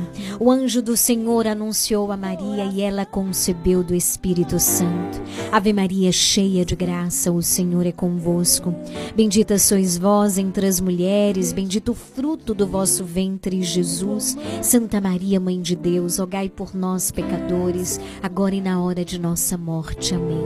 [0.41, 5.21] O anjo do Senhor anunciou a Maria e ela concebeu do Espírito Santo.
[5.53, 8.75] Ave Maria, cheia de graça, o Senhor é convosco.
[9.15, 14.39] Bendita sois vós entre as mulheres, bendito o fruto do vosso ventre, Jesus.
[14.63, 19.59] Santa Maria, Mãe de Deus, rogai por nós, pecadores, agora e na hora de nossa
[19.59, 20.15] morte.
[20.15, 20.41] Amém.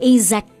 [0.00, 0.57] Eis aqui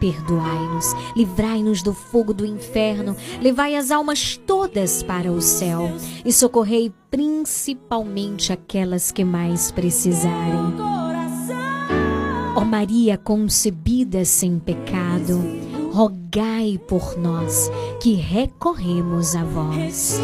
[0.00, 5.92] perdoai-nos, livrai-nos do fogo do inferno, levai as almas todas para o céu
[6.24, 10.74] e socorrei principalmente aquelas que mais precisarem.
[12.56, 15.40] Ó Maria concebida sem pecado,
[15.92, 17.70] rogai por nós
[18.00, 20.18] que recorremos a vós.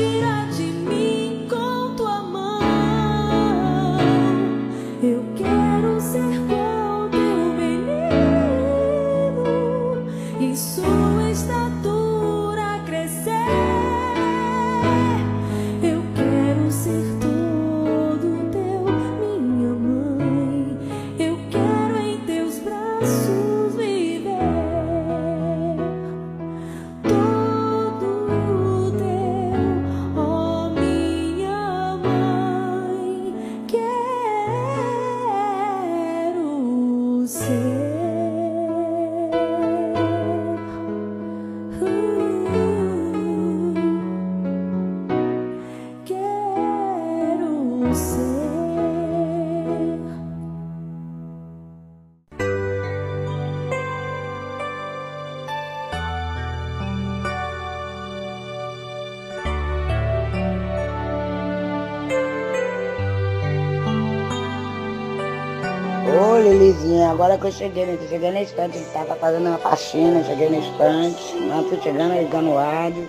[66.46, 67.98] Lilizinha, agora que eu cheguei, né?
[68.08, 72.50] Cheguei na estante, ele tava fazendo uma faxina, cheguei na estante, mas tô chegando ligando
[72.50, 73.08] o rádio.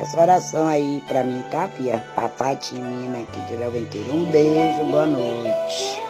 [0.00, 2.02] Essa oração aí pra mim, tá, Pia?
[2.14, 4.12] Papai Timina aqui de Léo Ventura.
[4.12, 6.02] Um beijo, boa noite.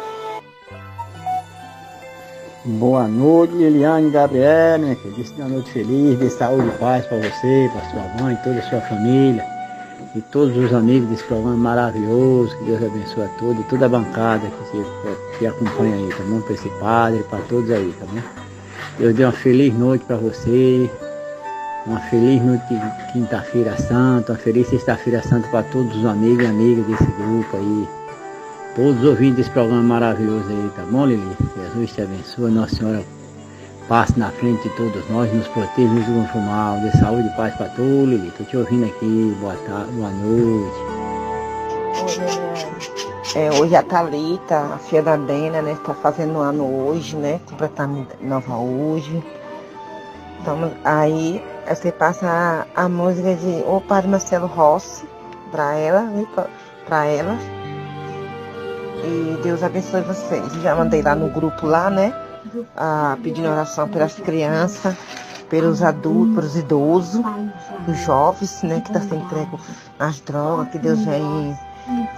[2.64, 5.31] Boa noite, Liliane Gabriel, minha querida.
[5.36, 8.81] Uma noite feliz, de saúde e paz para você, para sua mãe, toda a sua
[8.81, 9.53] família
[10.15, 12.57] e todos os amigos desse programa maravilhoso.
[12.59, 16.41] Que Deus abençoe a todos e toda a bancada que, que, acompanha aí, tá bom?
[16.41, 18.20] Para esse padre, para todos aí, tá bom?
[18.99, 20.89] Deus dê uma feliz noite para você,
[21.86, 26.47] uma feliz noite de quinta-feira santa, uma feliz sexta-feira santa para todos os amigos e
[26.47, 27.89] amigas desse grupo aí.
[28.77, 31.36] Todos os ouvintes desse programa maravilhoso aí, tá bom, Lili?
[31.57, 33.14] Jesus te abençoe, Nossa Senhora
[33.89, 37.69] passe na frente de todos nós, nos proteja, nos livre mal, saúde e paz para
[37.70, 38.31] todos, Lili.
[38.31, 40.77] Tô te ouvindo aqui, boa tarde, boa noite.
[43.35, 47.40] É, hoje a Thalita, a filha da Dena, né, está fazendo um ano hoje, né?
[47.48, 49.23] Completamente nova hoje.
[50.40, 55.05] Então, aí você passa a, a música de O Padre Marcelo Rossi
[55.51, 56.09] para ela,
[56.86, 57.36] para ela.
[59.02, 60.52] E Deus abençoe vocês.
[60.62, 62.23] Já mandei lá no grupo lá, né?
[62.76, 64.97] Ah, pedindo oração pelas crianças,
[65.48, 67.24] pelos adultos, pelos idosos,
[67.89, 68.81] os jovens, né?
[68.81, 69.59] Que estão sem emprego
[69.98, 71.56] nas drogas, que Deus vem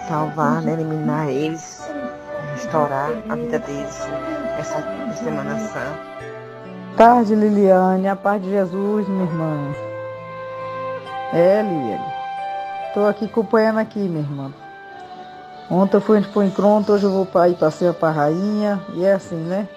[0.08, 0.72] salvar, né?
[0.72, 1.82] Eliminar eles,
[2.54, 3.98] restaurar a vida deles
[4.58, 4.82] essa
[5.16, 5.98] Semana Santa.
[6.96, 9.74] Tarde, Liliane, a paz de Jesus, minha irmã.
[11.32, 12.14] É, Liliane.
[12.88, 14.52] Estou aqui acompanhando aqui, minha irmã.
[15.70, 18.80] Ontem eu fui para o encontro, hoje eu vou para ir passear para a rainha.
[18.94, 19.68] E é assim, né?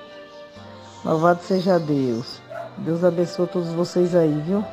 [1.04, 2.42] Louvado seja Deus.
[2.78, 4.64] Deus abençoe todos vocês aí, viu?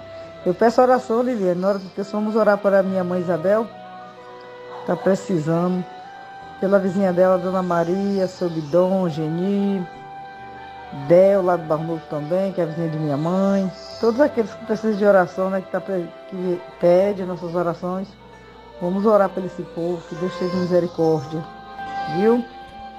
[0.44, 3.66] Eu peço oração, Liliane, na hora que vamos orar para minha mãe Isabel.
[4.86, 5.84] Tá precisando.
[6.60, 9.86] Pela vizinha dela, Dona Maria, seu Bidon, Geni,
[11.06, 13.70] Del, lá do Barnovo também, que é a vizinha de minha mãe.
[14.00, 15.60] Todos aqueles que precisam de oração, né?
[15.60, 18.08] Que, tá, que pede nossas orações.
[18.80, 21.44] Vamos orar por esse povo, que Deus tenha misericórdia.
[22.16, 22.44] Viu?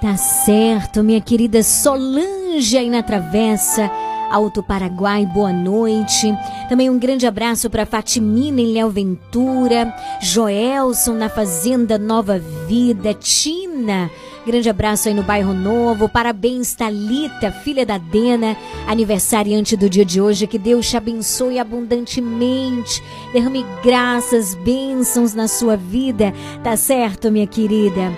[0.02, 3.90] Tá certo, minha querida Solange aí na travessa.
[4.30, 6.32] Alto Paraguai, boa noite.
[6.69, 9.91] Também um grande abraço para Fatimina em Léo Ventura,
[10.22, 12.38] Joelson na Fazenda Nova
[12.68, 14.11] Vida, Tina.
[14.45, 16.07] Grande abraço aí no bairro Novo.
[16.07, 18.56] Parabéns, Talita, filha da Dena,
[18.86, 20.45] aniversariante do dia de hoje.
[20.45, 23.02] Que Deus te abençoe abundantemente.
[23.34, 26.34] Derrame graças, bênçãos na sua vida.
[26.64, 28.11] Tá certo, minha querida?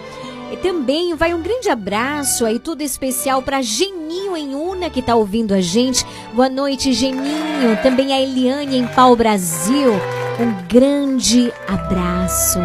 [0.51, 5.15] E também vai um grande abraço aí, tudo especial para Geninho em Una, que está
[5.15, 6.05] ouvindo a gente.
[6.33, 7.77] Boa noite, Geninho.
[7.83, 9.91] Também a Eliane em Pau Brasil.
[10.39, 12.59] Um grande abraço.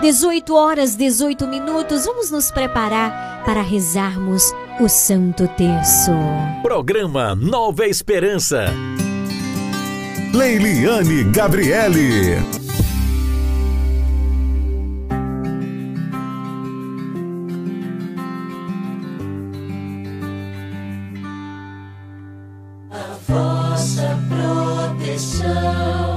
[0.00, 2.06] 18 horas, 18 minutos.
[2.06, 4.42] Vamos nos preparar para rezarmos
[4.80, 6.12] o Santo Terço.
[6.62, 8.66] Programa Nova Esperança.
[10.32, 12.67] Leiliane Gabriele.
[25.18, 26.07] so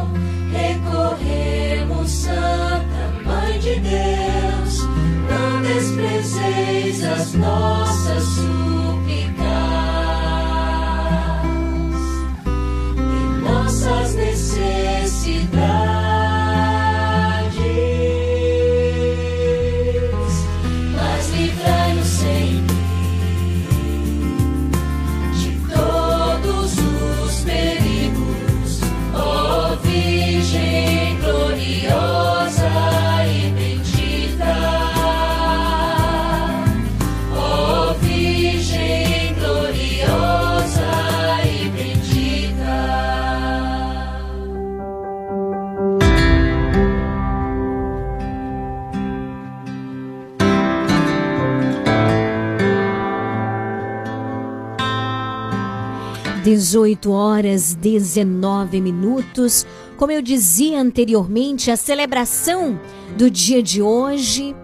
[56.71, 59.67] Dezoito horas 19 minutos.
[59.97, 62.79] Como eu dizia anteriormente, a celebração
[63.17, 64.55] do dia de hoje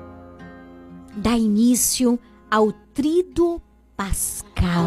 [1.18, 2.18] dá início
[2.50, 3.62] ao Trido
[3.98, 4.86] Pascal.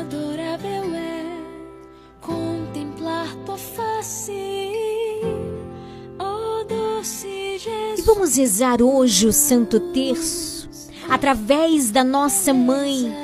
[0.00, 1.24] Adorável é
[2.20, 4.32] contemplar tua face,
[6.18, 8.00] oh doce Jesus.
[8.00, 10.68] E vamos rezar hoje o Santo Terço
[11.08, 13.14] através da nossa mãe.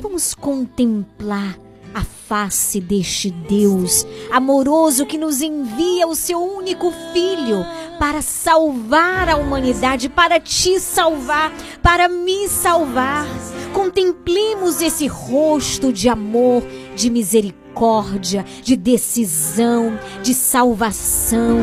[0.00, 1.58] Vamos contemplar
[1.94, 7.64] a face deste Deus amoroso que nos envia o seu único filho
[7.98, 11.52] para salvar a humanidade, para te salvar,
[11.82, 13.26] para me salvar.
[13.72, 16.62] contemplemos esse rosto de amor,
[16.94, 21.58] de misericórdia, de decisão, de salvação.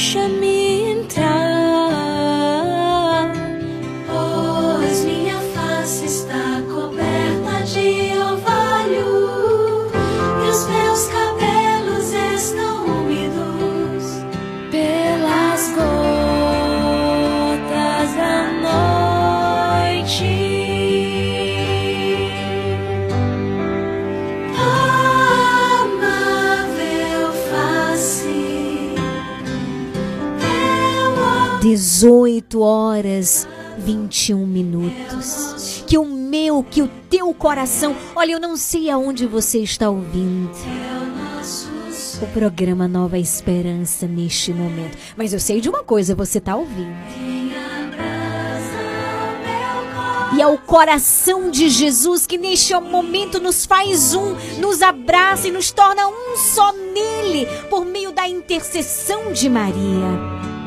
[0.00, 0.49] 生命。
[31.80, 33.48] 18 horas
[33.78, 35.82] 21 minutos.
[35.86, 37.96] Que o meu, que o teu coração.
[38.14, 40.50] Olha, eu não sei aonde você está ouvindo.
[42.20, 44.98] O programa Nova Esperança neste momento.
[45.16, 46.94] Mas eu sei de uma coisa, você está ouvindo.
[50.36, 55.50] E é o coração de Jesus que neste momento nos faz um, nos abraça e
[55.50, 60.59] nos torna um só nele, por meio da intercessão de Maria.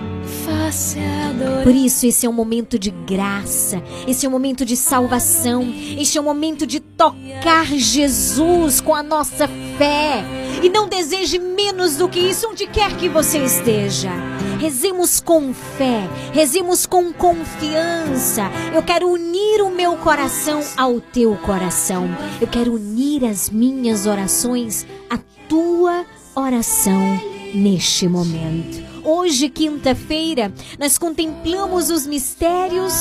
[1.64, 5.64] Por isso, esse é um momento de graça, esse é um momento de salvação,
[5.98, 9.48] este é um momento de tocar Jesus com a nossa
[9.78, 10.24] fé.
[10.62, 14.12] E não deseje menos do que isso, onde quer que você esteja.
[14.60, 18.44] Rezemos com fé, rezemos com confiança.
[18.74, 22.08] Eu quero unir o meu coração ao teu coração.
[22.40, 25.18] Eu quero unir as minhas orações à
[25.50, 26.06] tua
[26.36, 27.20] oração
[27.54, 28.93] neste momento.
[29.06, 32.94] Hoje, quinta-feira, nós contemplamos os mistérios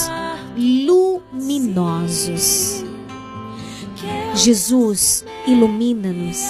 [0.56, 1.22] luminosos.
[4.34, 6.42] Jesus, ilumina-nos.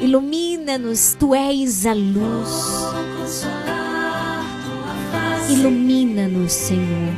[0.00, 2.84] Ilumina-nos, tu és a luz.
[5.50, 7.12] Ilumina-nos, Senhor.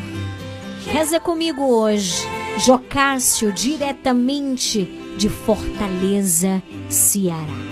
[0.87, 2.27] Reza comigo hoje,
[2.59, 7.72] Jocássio, diretamente de Fortaleza, Ceará.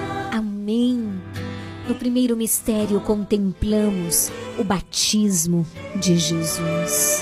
[1.87, 7.21] No primeiro mistério contemplamos o batismo de Jesus.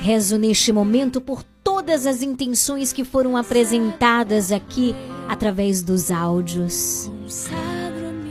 [0.00, 4.94] Rezo neste momento por todas as intenções que foram apresentadas aqui
[5.28, 7.10] através dos áudios.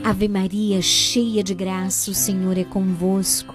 [0.04, 3.54] Ave Maria, cheia de graça, o Senhor é convosco.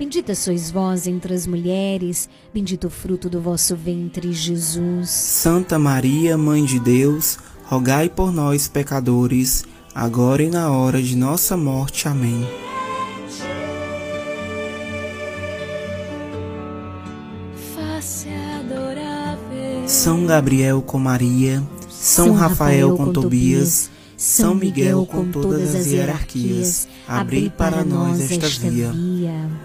[0.00, 5.10] Bendita sois vós entre as mulheres, bendito o fruto do vosso ventre, Jesus.
[5.10, 9.62] Santa Maria, Mãe de Deus, rogai por nós, pecadores,
[9.94, 12.08] agora e na hora de nossa morte.
[12.08, 12.48] Amém.
[19.86, 27.50] São Gabriel com Maria, São, Rafael, com, Tobias, São Miguel com todas as hierarquias, abri
[27.50, 28.92] para nós esta via.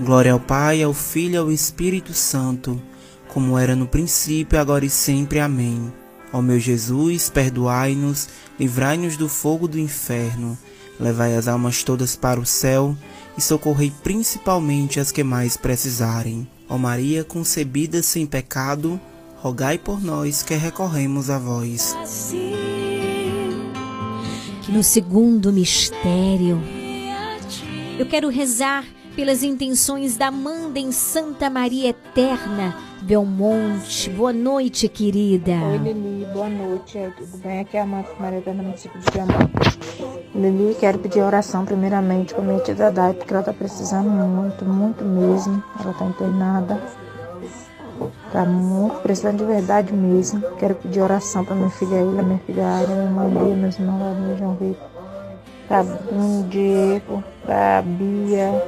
[0.02, 2.82] Glória ao Pai, ao Filho e ao Espírito Santo,
[3.28, 5.40] como era no princípio, agora e sempre.
[5.40, 5.94] Amém.
[6.34, 8.28] Ó meu Jesus, perdoai-nos,
[8.60, 10.58] livrai-nos do fogo do inferno,
[11.00, 12.98] levai as almas todas para o céu
[13.38, 16.48] e socorrei principalmente as que mais precisarem.
[16.68, 19.00] Ó Maria concebida sem pecado,
[19.38, 21.96] rogai por nós que recorremos a vós.
[24.64, 26.60] Que no segundo mistério,
[27.98, 28.84] eu quero rezar
[29.16, 34.10] pelas intenções da Amanda em Santa Maria Eterna, Belmonte.
[34.10, 35.54] Boa noite, querida.
[35.54, 36.26] Oi, Lili.
[36.34, 37.00] Boa noite.
[37.16, 37.62] Tudo bem?
[37.62, 39.80] Aqui é a Amanda Maria Eterna, município de Belmonte.
[40.36, 45.06] Lili, quero pedir oração primeiramente para minha tia Dadai, porque ela está precisando muito, muito
[45.06, 45.64] mesmo.
[45.80, 46.82] Ela está internada.
[48.34, 50.42] Tá muito precisando de verdade mesmo.
[50.58, 54.38] Quero pedir oração para minha filha Ilha, minha filha Aira, minha mãe meus irmãos meu
[54.38, 54.90] João Vitor,
[55.68, 58.64] para Bruno Diego, para Bia,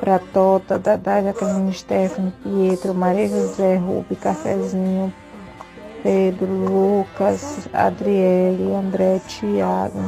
[0.00, 5.12] para Tota, Dadá, Jaqueline Stephanie, Pietro, Maria José, Rubi, Cafezinho,
[6.02, 10.00] Pedro, Lucas, Adriele, André, Tiago,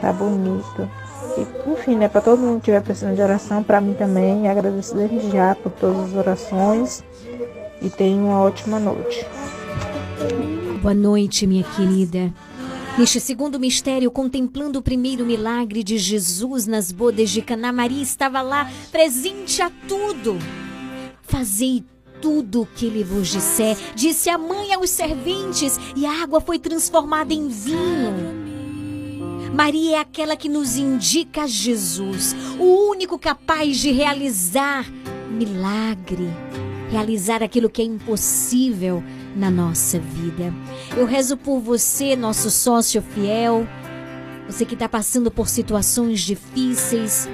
[0.00, 0.88] tá bonito.
[1.36, 4.94] E, enfim, né, para todo mundo que estiver precisando de oração, para mim também, agradeço
[4.94, 7.04] desde já por todas as orações
[7.82, 9.26] e tenha uma ótima noite.
[10.80, 12.32] Boa noite, minha querida.
[12.98, 18.42] Neste segundo mistério, contemplando o primeiro milagre de Jesus nas bodas de Caná, Maria estava
[18.42, 20.36] lá, presente a tudo.
[21.22, 21.84] Fazei
[22.20, 26.58] tudo o que ele vos disser, disse a mãe aos serventes, e a água foi
[26.58, 28.34] transformada em vinho.
[29.54, 34.84] Maria é aquela que nos indica Jesus, o único capaz de realizar
[35.30, 36.26] milagre,
[36.90, 39.04] realizar aquilo que é impossível
[39.38, 40.52] na nossa vida.
[40.96, 43.66] Eu rezo por você, nosso sócio fiel,
[44.46, 47.28] você que está passando por situações difíceis.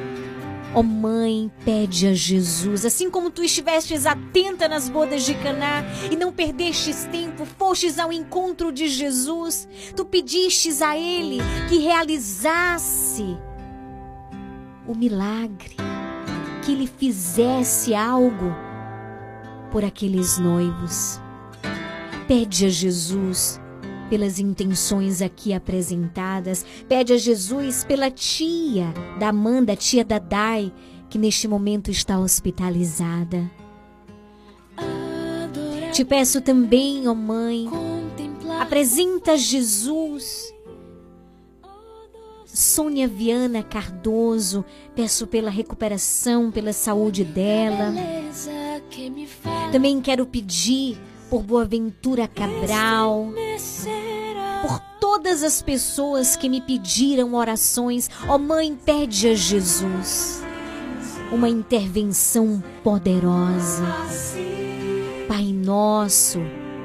[0.74, 5.84] Ó oh mãe, pede a Jesus, assim como tu estivestes atenta nas bodas de Caná
[6.10, 13.38] e não perdestes tempo, fostes ao encontro de Jesus, tu pedistes a ele que realizasse
[14.84, 15.76] o milagre,
[16.64, 18.52] que ele fizesse algo
[19.70, 21.20] por aqueles noivos.
[22.26, 23.60] Pede a Jesus
[24.08, 26.64] pelas intenções aqui apresentadas.
[26.88, 28.86] Pede a Jesus pela tia
[29.18, 30.72] da Amanda, tia da Dai,
[31.10, 33.50] que neste momento está hospitalizada.
[35.92, 37.68] Te peço também, ó oh mãe,
[38.60, 40.52] apresenta Jesus.
[42.46, 44.64] Sônia Viana Cardoso,
[44.94, 47.92] peço pela recuperação, pela saúde dela.
[49.72, 50.96] Também quero pedir
[51.34, 53.32] por Boaventura Cabral,
[54.62, 58.08] por todas as pessoas que me pediram orações.
[58.28, 60.40] Ó oh, Mãe, pede a Jesus
[61.32, 63.84] uma intervenção poderosa.
[65.26, 66.38] Pai nosso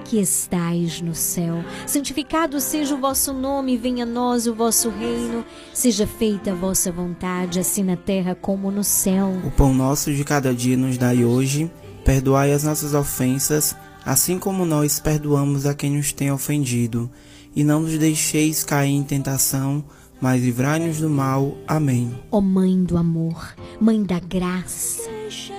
[0.04, 5.46] que estais no céu, santificado seja o vosso nome, venha a nós o vosso reino,
[5.72, 9.32] seja feita a vossa vontade, assim na terra como no céu.
[9.46, 11.70] O pão nosso de cada dia nos dai hoje,
[12.04, 17.10] perdoai as nossas ofensas, assim como nós perdoamos a quem nos tem ofendido,
[17.56, 19.84] e não nos deixeis cair em tentação,
[20.22, 21.58] mas livrai-nos do mal.
[21.68, 22.14] Amém.
[22.32, 25.10] Ó Mãe do amor, Mãe da graça,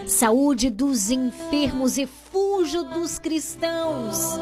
[0.06, 4.38] saúde dos enfermos e refúgio dos cristãos,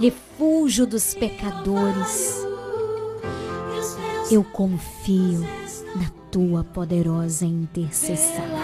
[0.00, 2.36] refúgio dos pecadores.
[4.30, 5.40] Eu confio
[5.94, 8.63] na tua poderosa intercessão.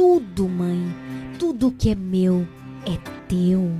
[0.00, 0.96] tudo, mãe,
[1.38, 2.48] tudo que é meu
[2.86, 2.96] é
[3.28, 3.70] teu.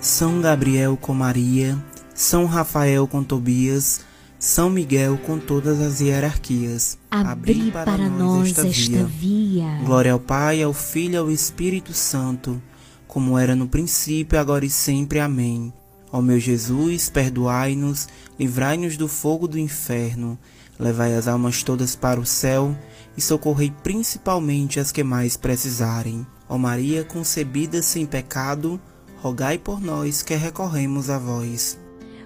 [0.00, 1.76] São Gabriel com Maria,
[2.14, 4.00] São Rafael com Tobias,
[4.38, 6.96] São Miguel com todas as hierarquias.
[7.10, 9.66] Abri para, nós esta, via.
[9.84, 12.58] Glória ao Pai, ao Filho e ao Espírito Santo,
[13.06, 15.20] como era no princípio, agora e sempre.
[15.20, 15.70] Amém.
[16.10, 18.08] Ó meu Jesus, perdoai-nos,
[18.40, 20.38] livrai-nos do fogo do inferno,
[20.78, 22.76] levai as almas todas para o céu
[23.16, 26.26] e socorrei principalmente as que mais precisarem.
[26.48, 28.80] Ó Maria concebida sem pecado,
[29.20, 31.78] rogai por nós que recorremos a vós.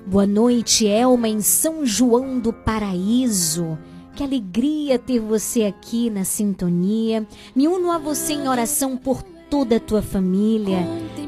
[0.06, 3.78] Boa noite, Elma, em São João do Paraíso.
[4.16, 7.26] Que alegria ter você aqui na sintonia.
[7.54, 10.78] Me uno a você em oração por toda a tua família.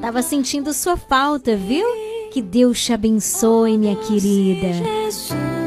[0.00, 1.86] Tava sentindo sua falta, viu?
[2.32, 5.61] Que Deus te abençoe, minha querida.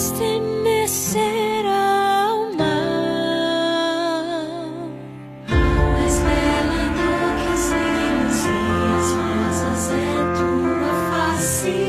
[0.00, 2.48] Estremecer a do
[7.36, 7.48] que
[9.92, 11.80] é tua face.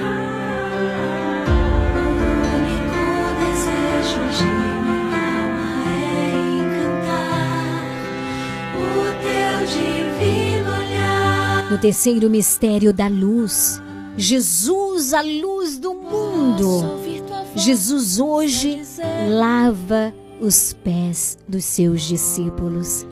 [0.00, 0.02] O
[2.56, 3.04] único
[3.44, 4.50] desejo de
[5.86, 5.88] é
[6.62, 7.84] encantar
[8.78, 8.80] o
[9.20, 11.68] teu divino olhar.
[11.80, 13.82] Terceiro mistério da luz,
[14.16, 17.00] Jesus, a luz do mundo.
[17.56, 18.82] Jesus hoje
[19.28, 23.06] lava os pés dos seus discípulos.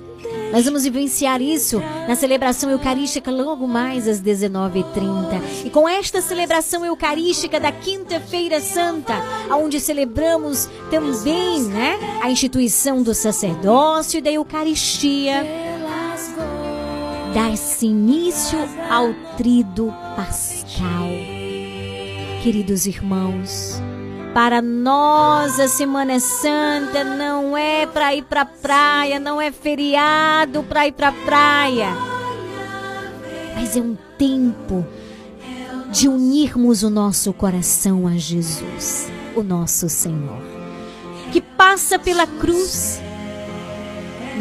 [0.53, 5.65] Nós vamos vivenciar isso na celebração eucarística logo mais às 19h30.
[5.65, 9.15] E com esta celebração eucarística da Quinta-feira Santa,
[9.51, 15.72] onde celebramos também né, a instituição do sacerdócio e da Eucaristia.
[17.35, 18.59] Dá-se início
[18.91, 21.09] ao trido pascal.
[22.43, 23.81] Queridos irmãos,
[24.35, 30.87] para nós a Semana Santa não é para ir para praia, não é feriado para
[30.87, 31.89] ir para praia,
[33.55, 34.87] mas é um tempo
[35.91, 40.43] de unirmos o nosso coração a Jesus, o nosso Senhor,
[41.33, 43.01] que passa pela cruz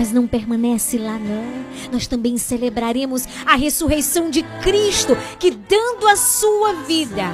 [0.02, 1.92] mas não permanece lá não.
[1.92, 7.30] Nós também celebraremos a ressurreição de Cristo, que dando a sua vida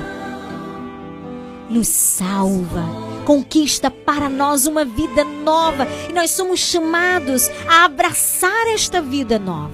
[1.69, 2.84] nos salva,
[3.23, 9.72] conquista para nós uma vida nova, e nós somos chamados a abraçar esta vida nova.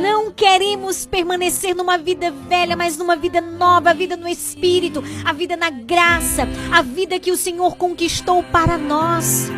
[0.00, 5.32] Não queremos permanecer numa vida velha, mas numa vida nova, a vida no Espírito, a
[5.32, 9.50] vida na graça, a vida que o Senhor conquistou para nós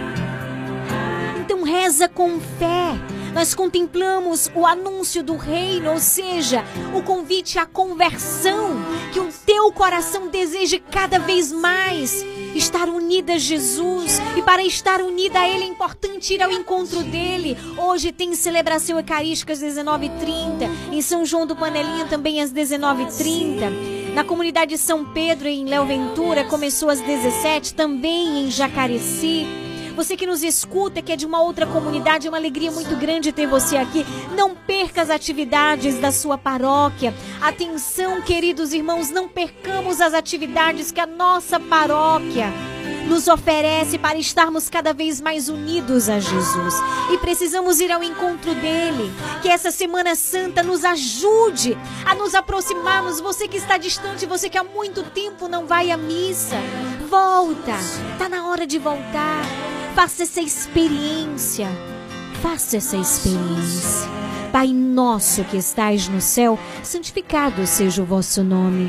[1.65, 2.93] reza com fé.
[3.35, 6.65] Nós contemplamos o anúncio do reino, ou seja,
[6.95, 8.77] o convite à conversão,
[9.13, 14.21] que o teu coração deseje cada vez mais estar unida a Jesus.
[14.37, 17.59] E para estar unida a Ele é importante ir ao encontro dele.
[17.77, 20.93] Hoje tem celebração eucarística às 19h30.
[20.93, 24.15] Em São João do Panelinha também às 19h30.
[24.15, 29.64] Na comunidade São Pedro, em Léo Ventura, começou às 17 também em Jacareci.
[29.95, 33.33] Você que nos escuta, que é de uma outra comunidade, é uma alegria muito grande
[33.33, 34.05] ter você aqui.
[34.37, 37.15] Não perca as atividades da sua paróquia.
[37.41, 42.53] Atenção, queridos irmãos, não percamos as atividades que a nossa paróquia
[43.07, 46.75] nos oferece para estarmos cada vez mais unidos a Jesus.
[47.13, 49.13] E precisamos ir ao encontro dele.
[49.43, 53.21] Que essa Semana Santa nos ajude a nos aproximarmos.
[53.21, 56.57] Você que está distante, você que há muito tempo não vai à missa,
[57.09, 57.77] volta.
[58.13, 59.45] Está na hora de voltar.
[59.95, 61.69] Faça essa experiência.
[62.43, 64.09] Faça essa experiência.
[64.53, 68.89] Pai nosso que estais no céu, santificado seja o vosso nome.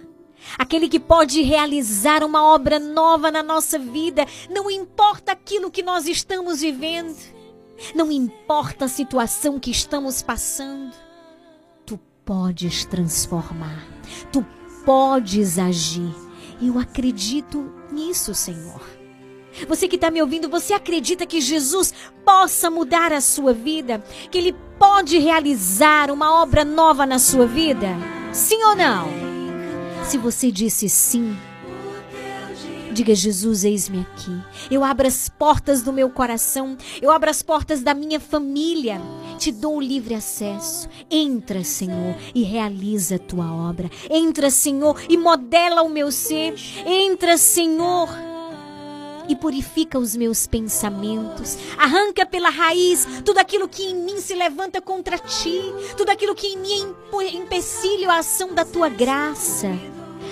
[0.57, 6.07] Aquele que pode realizar uma obra nova na nossa vida, não importa aquilo que nós
[6.07, 7.17] estamos vivendo,
[7.95, 10.93] não importa a situação que estamos passando,
[11.85, 13.85] tu podes transformar,
[14.31, 14.45] tu
[14.85, 16.13] podes agir.
[16.61, 18.81] Eu acredito nisso, Senhor.
[19.67, 24.03] Você que está me ouvindo, você acredita que Jesus possa mudar a sua vida?
[24.29, 27.87] Que Ele pode realizar uma obra nova na sua vida?
[28.31, 29.30] Sim ou não?
[30.11, 31.37] Se você disse sim,
[32.91, 34.43] diga: Jesus, eis-me aqui.
[34.69, 39.01] Eu abro as portas do meu coração, eu abro as portas da minha família.
[39.37, 40.89] Te dou livre acesso.
[41.09, 43.89] Entra, Senhor, e realiza a tua obra.
[44.09, 46.55] Entra, Senhor, e modela o meu ser.
[46.85, 48.09] Entra, Senhor
[49.29, 51.57] e purifica os meus pensamentos.
[51.77, 55.61] Arranca pela raiz tudo aquilo que em mim se levanta contra ti,
[55.95, 56.93] tudo aquilo que em mim
[57.33, 59.69] empecilha a ação da tua graça.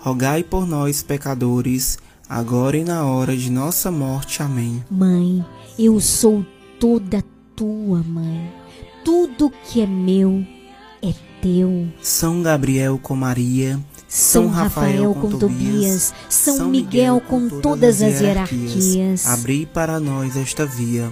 [0.00, 1.98] rogai por nós, pecadores,
[2.28, 4.42] agora e na hora de nossa morte.
[4.42, 4.84] Amém.
[4.90, 5.44] Mãe,
[5.78, 6.44] eu sou
[6.78, 8.50] toda tua, mãe.
[9.04, 10.44] Tudo que é meu
[11.02, 11.88] é teu.
[12.00, 19.26] São Gabriel com Maria, São Rafael com Tobias, São Miguel com todas as hierarquias.
[19.26, 21.10] Abri para nós esta via.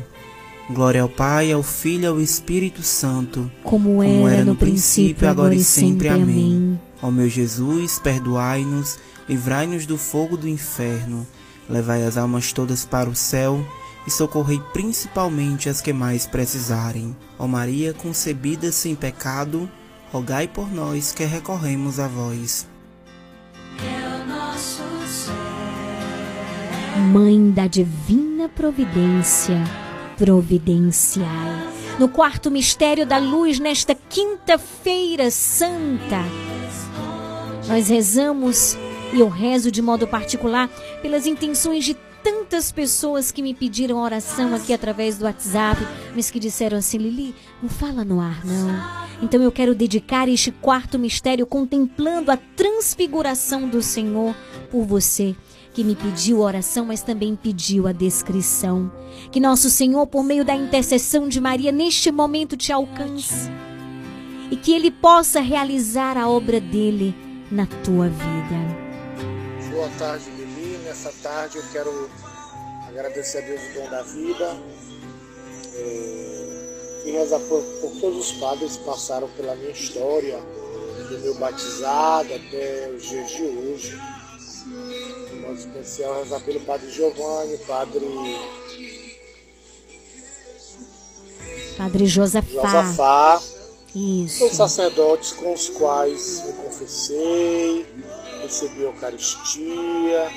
[0.68, 5.62] Glória ao Pai, ao Filho e ao Espírito Santo, Como era no princípio, agora e
[5.62, 6.08] sempre.
[6.08, 6.78] Amém.
[7.02, 8.98] Ó meu Jesus, perdoai-nos,
[9.28, 11.26] livrai-nos do fogo do inferno,
[11.68, 13.64] levai as almas todas para o céu
[14.06, 17.14] e socorrei principalmente as que mais precisarem.
[17.38, 19.68] Ó Maria concebida sem pecado,
[20.12, 22.66] rogai por nós que recorremos a vós.
[27.12, 29.62] Mãe da divina providência,
[30.16, 31.66] providenciai.
[31.98, 36.22] No quarto mistério da luz, nesta quinta-feira santa,
[37.68, 38.76] nós rezamos
[39.12, 40.68] e eu rezo de modo particular
[41.02, 45.80] pelas intenções de tantas pessoas que me pediram oração aqui através do WhatsApp,
[46.14, 49.06] mas que disseram assim: Lili, não fala no ar, não.
[49.22, 54.34] Então eu quero dedicar este quarto mistério contemplando a transfiguração do Senhor
[54.70, 55.34] por você
[55.72, 58.90] que me pediu oração, mas também pediu a descrição.
[59.30, 63.50] Que nosso Senhor, por meio da intercessão de Maria, neste momento te alcance
[64.50, 67.14] e que Ele possa realizar a obra dele
[67.50, 68.86] na tua vida.
[69.70, 70.78] Boa tarde, Lili.
[70.84, 72.10] Nessa tarde eu quero
[72.88, 74.56] agradecer a Deus o dom da vida
[75.74, 80.38] é, e rezar por, por todos os padres que passaram pela minha história,
[81.08, 84.00] do meu batizado até os dias de hoje.
[85.30, 88.06] De modo especial, rezar pelo Padre Giovanni, Padre
[91.76, 92.48] Padre Josafá.
[92.48, 93.42] Josafá,
[93.96, 94.40] Isso.
[94.40, 97.86] São sacerdotes com os quais me confessei,
[98.42, 100.30] recebi a Eucaristia,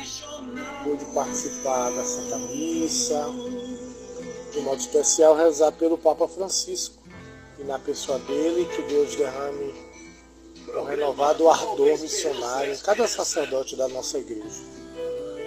[0.81, 3.25] pude participar da Santa Missa,
[4.53, 7.03] de modo especial rezar pelo Papa Francisco
[7.59, 9.73] e na pessoa dele que Deus derrame
[10.77, 14.63] um renovado ardor missionário em cada sacerdote da nossa igreja.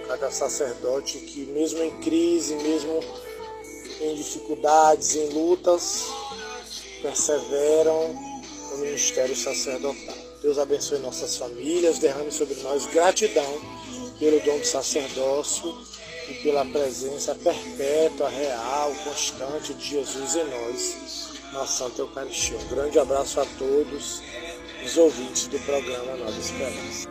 [0.07, 2.99] Cada sacerdote que mesmo em crise, mesmo
[3.99, 6.05] em dificuldades, em lutas,
[7.03, 8.15] perseveram
[8.71, 10.15] no ministério sacerdotal.
[10.41, 13.61] Deus abençoe nossas famílias, derrame sobre nós gratidão
[14.17, 15.75] pelo dom do sacerdócio
[16.29, 22.57] e pela presença perpétua, real, constante de Jesus em nós, na Santa Eucaristia.
[22.57, 24.21] Um grande abraço a todos
[24.83, 27.09] os ouvintes do programa Nova Esperança.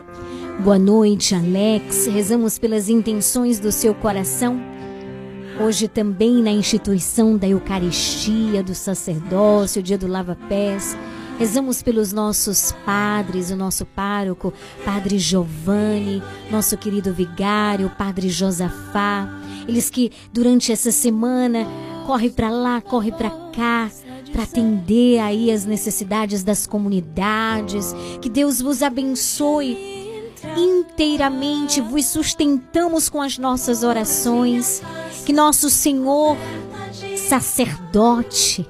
[0.63, 2.07] Boa noite, Alex.
[2.07, 4.72] Rezamos pelas intenções do seu coração.
[5.59, 10.97] Hoje também na instituição da Eucaristia, do sacerdócio, dia do lava-pés.
[11.37, 14.51] Rezamos pelos nossos padres, o nosso pároco,
[14.83, 19.29] Padre Giovanni, nosso querido vigário, Padre Josafá.
[19.67, 21.67] Eles que durante essa semana
[22.07, 23.91] corre para lá, corre para cá,
[24.31, 27.93] para atender aí as necessidades das comunidades.
[28.21, 30.02] Que Deus vos abençoe
[30.57, 34.81] inteiramente, vos sustentamos com as nossas orações.
[35.25, 36.37] Que nosso Senhor
[37.17, 38.67] sacerdote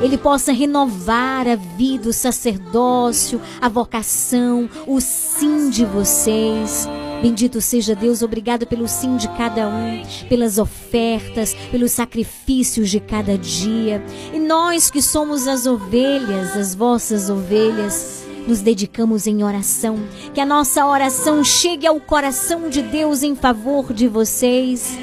[0.00, 6.88] ele possa renovar a vida, o sacerdócio, a vocação, o sim de vocês.
[7.20, 13.36] Bendito seja Deus, obrigado pelo sim de cada um, pelas ofertas, pelos sacrifícios de cada
[13.36, 14.00] dia.
[14.32, 19.98] E nós que somos as ovelhas, as vossas ovelhas, nos dedicamos em oração.
[20.32, 24.98] Que a nossa oração chegue ao coração de Deus em favor de vocês.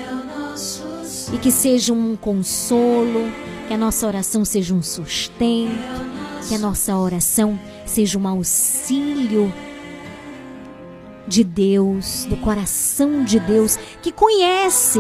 [1.32, 3.32] E que seja um consolo,
[3.68, 5.72] que a nossa oração seja um sustento,
[6.48, 9.54] que a nossa oração seja um auxílio
[11.28, 15.00] de Deus, do coração de Deus, que conhece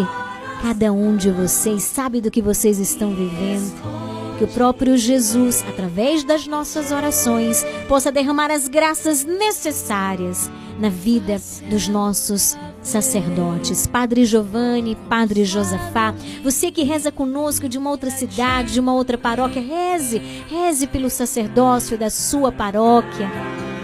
[0.61, 4.14] cada um de vocês, sabe do que vocês estão vivendo.
[4.37, 11.37] Que o próprio Jesus, através das nossas orações, possa derramar as graças necessárias na vida
[11.69, 13.87] dos nossos sacerdotes.
[13.87, 16.13] Padre Giovanni, Padre Josafá,
[16.43, 21.09] você que reza conosco de uma outra cidade, de uma outra paróquia, reze, reze pelo
[21.09, 23.29] sacerdócio da sua paróquia.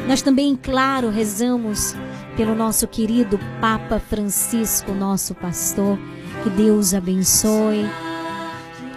[0.08, 1.96] Nós também, claro, rezamos
[2.36, 5.98] pelo nosso querido Papa Francisco, nosso pastor.
[6.44, 7.86] Que Deus abençoe.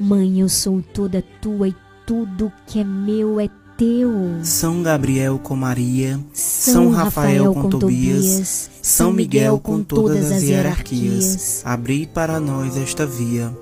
[0.00, 4.10] Mãe, eu sou toda tua e tudo que é meu é teu.
[4.42, 12.06] São Gabriel com Maria, São, Rafael, com, Tobias, São Miguel com todas as hierarquias, abri
[12.06, 13.54] para nós esta via.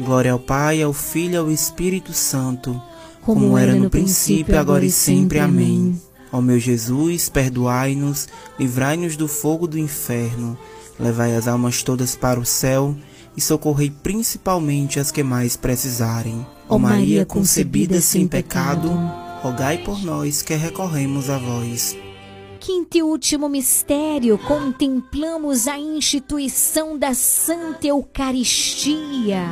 [0.00, 2.80] Glória ao Pai, ao Filho e ao Espírito Santo,
[3.22, 5.38] como, era no princípio, agora e sempre.
[5.38, 6.00] Amém.
[6.32, 8.28] Ó meu Jesus, perdoai-nos,
[8.58, 10.58] livrai-nos do fogo do inferno,
[10.98, 12.96] levai as almas todas para o céu
[13.38, 16.44] e socorrei principalmente as que mais precisarem.
[16.68, 18.90] Ó Maria concebida sem pecado,
[19.40, 21.96] rogai por nós que recorremos a vós.
[22.58, 29.44] Quinto e último mistério, contemplamos a instituição da Santa Eucaristia.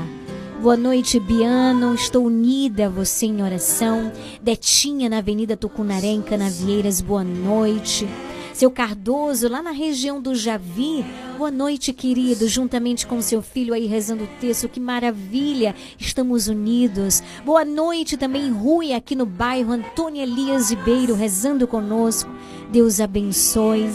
[0.60, 1.94] Boa noite, Biano.
[1.94, 4.10] Estou unida a você em oração.
[4.42, 8.08] Detinha na Avenida Tucunaré, em Canavieiras, boa noite.
[8.56, 11.04] Seu Cardoso, lá na região do Javi.
[11.36, 12.48] Boa noite, querido.
[12.48, 14.66] Juntamente com seu filho aí rezando o texto.
[14.66, 15.74] Que maravilha.
[15.98, 17.22] Estamos unidos.
[17.44, 22.30] Boa noite também, Rui, aqui no bairro Antônio Elias Ribeiro, rezando conosco.
[22.72, 23.90] Deus abençoe.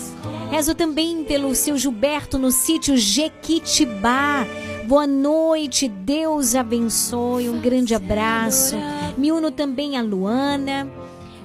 [0.51, 4.45] Rezo também pelo seu Gilberto no sítio Jequitibá.
[4.87, 8.75] Boa noite, Deus abençoe, um grande abraço.
[9.17, 10.87] Me uno também a Luana,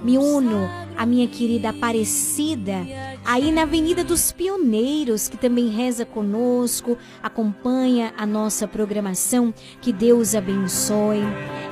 [0.07, 2.87] me uno a minha querida Aparecida,
[3.25, 9.53] aí na Avenida dos Pioneiros, que também reza conosco, acompanha a nossa programação.
[9.81, 11.21] Que Deus abençoe.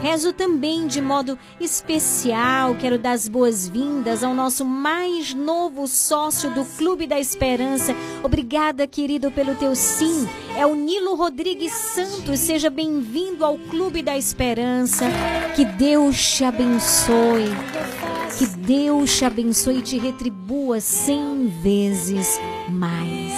[0.03, 6.65] Rezo também de modo especial, quero dar as boas-vindas ao nosso mais novo sócio do
[6.77, 7.95] Clube da Esperança.
[8.23, 10.29] Obrigada, querido, pelo teu sim.
[10.59, 12.41] É o Nilo Rodrigues Santos.
[12.41, 15.07] Seja bem-vindo ao Clube da Esperança.
[15.55, 18.24] Que Deus te abençoe.
[18.39, 23.33] Que Deus te abençoe e te retribua cem vezes mais.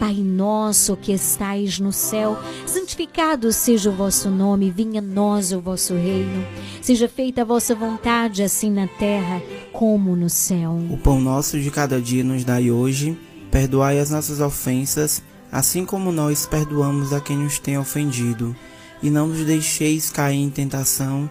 [0.00, 2.36] Pai nosso que estais no céu,
[2.66, 6.44] santificado seja o vosso nome, venha a nós o vosso reino.
[6.80, 9.40] Seja feita a vossa vontade, assim na terra
[9.72, 10.76] como no céu.
[10.90, 13.16] O pão nosso de cada dia nos dai hoje,
[13.48, 15.22] perdoai as nossas ofensas,
[15.52, 18.56] assim como nós perdoamos a quem nos tem ofendido.
[19.00, 21.30] E não nos deixeis cair em tentação,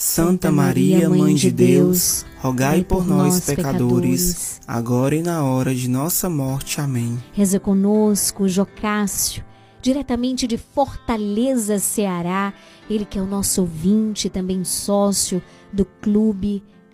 [0.00, 6.30] Santa Maria, Mãe de Deus, rogai por nós, pecadores, agora e na hora de nossa
[6.30, 6.80] morte.
[6.80, 7.18] Amém.
[7.32, 9.44] Reza conosco, Jocássio,
[9.82, 12.54] diretamente de Fortaleza, Ceará,
[12.88, 15.42] ele que é o nosso ouvinte, também sócio
[15.72, 16.62] do Clube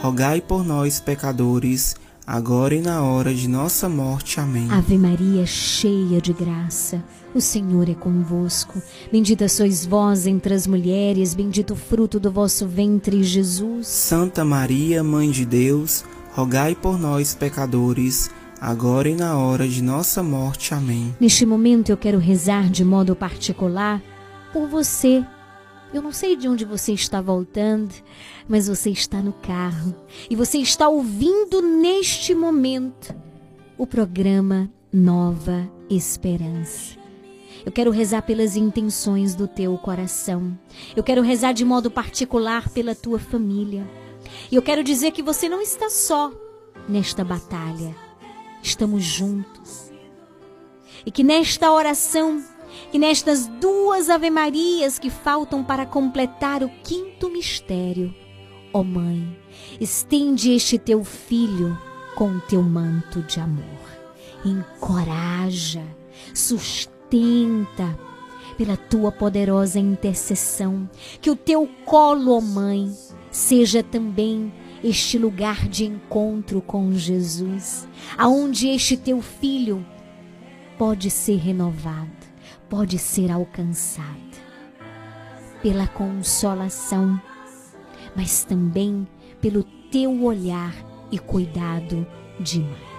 [0.00, 1.94] rogai por nós, pecadores,
[2.26, 4.40] agora e na hora de nossa morte.
[4.40, 4.66] Amém.
[4.70, 7.04] Ave Maria, cheia de graça,
[7.34, 8.80] o Senhor é convosco.
[9.12, 13.86] Bendita sois vós entre as mulheres, bendito o fruto do vosso ventre, Jesus.
[13.86, 16.02] Santa Maria, Mãe de Deus,
[16.32, 20.72] rogai por nós, pecadores, agora e na hora de nossa morte.
[20.72, 21.14] Amém.
[21.20, 24.00] Neste momento eu quero rezar de modo particular
[24.50, 25.22] por você.
[25.92, 27.92] Eu não sei de onde você está voltando,
[28.50, 29.94] mas você está no carro
[30.28, 33.14] e você está ouvindo neste momento
[33.78, 36.98] o programa Nova Esperança.
[37.64, 40.58] Eu quero rezar pelas intenções do teu coração.
[40.96, 43.88] Eu quero rezar de modo particular pela tua família.
[44.50, 46.32] E eu quero dizer que você não está só
[46.88, 47.94] nesta batalha.
[48.60, 49.92] Estamos juntos.
[51.06, 52.42] E que nesta oração,
[52.90, 58.12] que nestas duas Ave-Marias que faltam para completar o quinto mistério,
[58.72, 59.36] ó Mãe,
[59.80, 61.76] estende este teu filho
[62.14, 63.64] com o teu manto de amor.
[64.44, 65.84] Encoraja,
[66.34, 67.98] sustenta
[68.56, 70.88] pela tua poderosa intercessão,
[71.20, 72.94] que o teu colo, ó Mãe,
[73.30, 74.52] seja também
[74.82, 77.86] este lugar de encontro com Jesus,
[78.16, 79.84] aonde este teu filho
[80.78, 82.10] pode ser renovado,
[82.68, 84.30] pode ser alcançado
[85.62, 87.20] pela consolação,
[88.20, 89.08] mas também
[89.40, 90.74] pelo teu olhar
[91.10, 92.06] e cuidado
[92.38, 92.90] de mãe.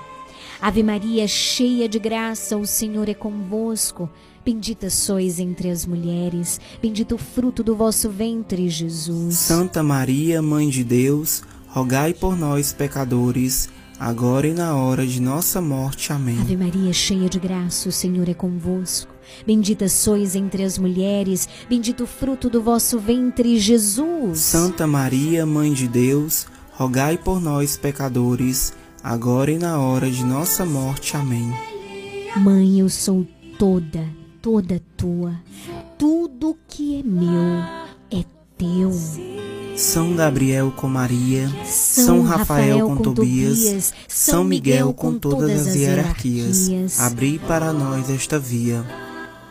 [0.59, 4.09] Ave Maria, cheia de graça, o Senhor é convosco.
[4.43, 9.35] Bendita sois entre as mulheres, bendito o fruto do vosso ventre, Jesus.
[9.35, 13.69] Santa Maria, Mãe de Deus, rogai por nós, pecadores,
[13.99, 16.11] agora e na hora de nossa morte.
[16.11, 16.39] Amém.
[16.41, 19.10] Ave Maria, cheia de graça, o Senhor é convosco.
[19.45, 24.39] Bendita sois entre as mulheres, bendito o fruto do vosso ventre, Jesus.
[24.39, 30.65] Santa Maria, Mãe de Deus, rogai por nós, pecadores, agora e na hora de nossa
[30.65, 31.15] morte.
[31.15, 31.51] Amém.
[32.37, 33.27] Mãe, eu sou
[33.57, 34.05] toda,
[34.41, 35.35] toda tua.
[35.97, 37.59] Tudo que é meu
[38.09, 38.23] é
[38.57, 38.91] teu.
[39.75, 47.39] São Gabriel com Maria, São Rafael com Tobias, São Miguel com todas as hierarquias, abri
[47.39, 48.83] para nós esta via.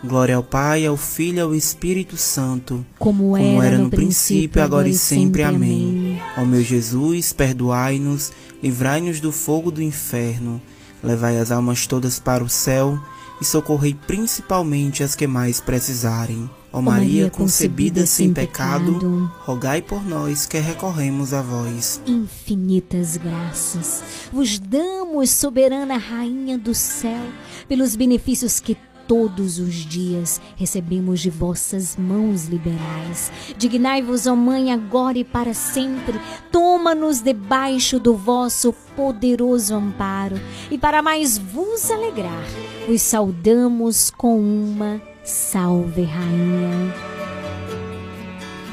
[0.02, 4.94] Glória ao Pai, ao Filho e ao Espírito Santo, como era no princípio, agora e
[4.94, 5.42] sempre.
[5.42, 6.18] Amém.
[6.38, 8.32] Ó meu Jesus, perdoai-nos,
[8.62, 10.60] livrai-nos do fogo do inferno,
[11.04, 12.98] levai as almas todas para o céu
[13.40, 16.48] e socorrei principalmente as que mais precisarem.
[16.72, 22.00] Ó Maria, concebida sem pecado, rogai por nós que recorremos a vós.
[22.06, 24.02] Infinitas graças
[24.32, 27.26] vos damos, soberana Rainha do céu,
[27.68, 28.76] pelos benefícios que
[29.10, 33.32] todos os dias recebemos de vossas mãos liberais.
[33.58, 36.16] Dignai-vos, ó Mãe, agora e para sempre.
[36.52, 42.44] Toma-nos debaixo do vosso poderoso amparo e para mais vos alegrar,
[42.86, 46.94] vos saudamos com uma Salve, Rainha.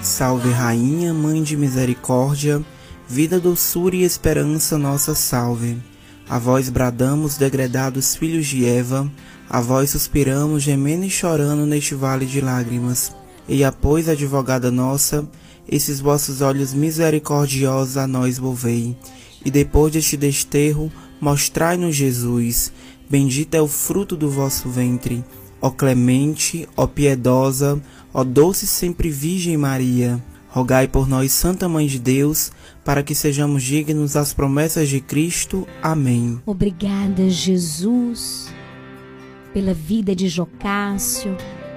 [0.04, 2.64] Salve, Rainha, Mãe de Misericórdia,
[3.08, 5.80] vida, doçura e esperança, nossa salve.
[6.30, 9.10] A vós bradamos, degredados filhos de Eva,
[9.50, 13.16] a vós suspiramos, gemendo e chorando neste vale de lágrimas.
[13.48, 15.28] E após, advogada nossa,
[15.70, 18.98] esses vossos olhos misericordiosos a nós volvei.
[19.46, 20.92] E depois deste desterro,
[21.22, 22.72] mostrai-nos Jesus.
[23.10, 25.24] Bendito é o fruto do vosso ventre.
[25.62, 27.82] Ó clemente, ó piedosa,
[28.14, 32.52] ó doce sempre Virgem Maria, rogai por nós, Santa Mãe de Deus,
[32.84, 35.66] para que sejamos dignos das promessas de Cristo.
[35.82, 36.40] Amém.
[36.46, 38.52] Obrigada, Jesus
[39.54, 41.36] pela vida de Jocássio,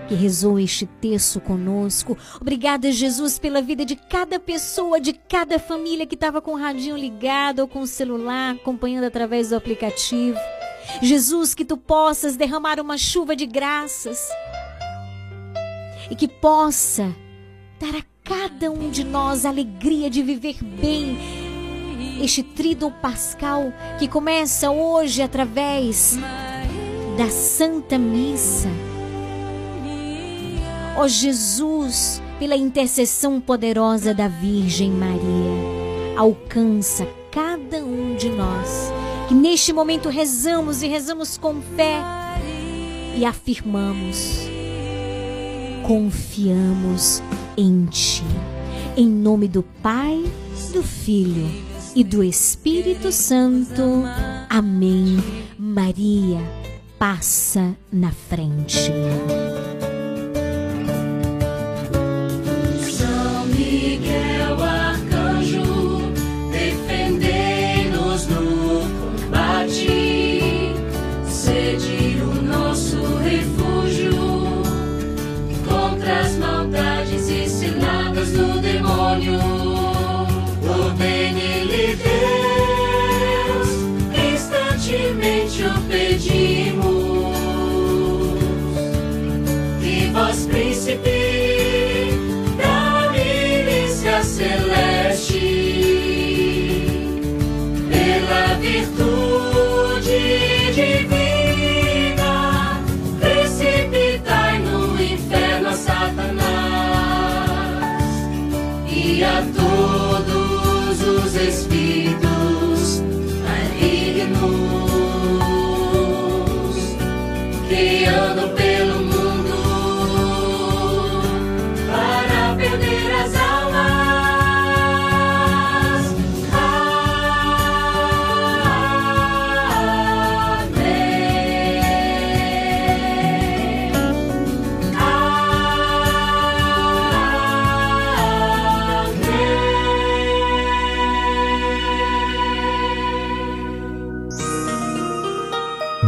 [0.08, 2.18] que rezou este texto conosco.
[2.40, 6.96] Obrigada, Jesus, pela vida de cada pessoa, de cada família que estava com o radinho
[6.96, 10.38] ligado ou com o celular, acompanhando através do aplicativo.
[11.00, 14.28] Jesus, que tu possas derramar uma chuva de graças
[16.10, 17.14] e que possa
[17.78, 21.16] dar a cada um de nós a alegria de viver bem
[22.20, 26.18] este tríduo pascal que começa hoje através
[27.20, 28.70] da Santa Missa.
[30.96, 38.90] Ó oh Jesus, pela intercessão poderosa da Virgem Maria, alcança cada um de nós
[39.28, 42.02] que neste momento rezamos e rezamos com fé
[43.14, 44.38] e afirmamos,
[45.86, 47.22] confiamos
[47.54, 48.24] em Ti.
[48.96, 50.24] Em nome do Pai,
[50.72, 51.50] do Filho
[51.94, 54.04] e do Espírito Santo.
[54.48, 55.22] Amém.
[55.58, 56.40] Maria
[57.00, 58.92] passa na frente.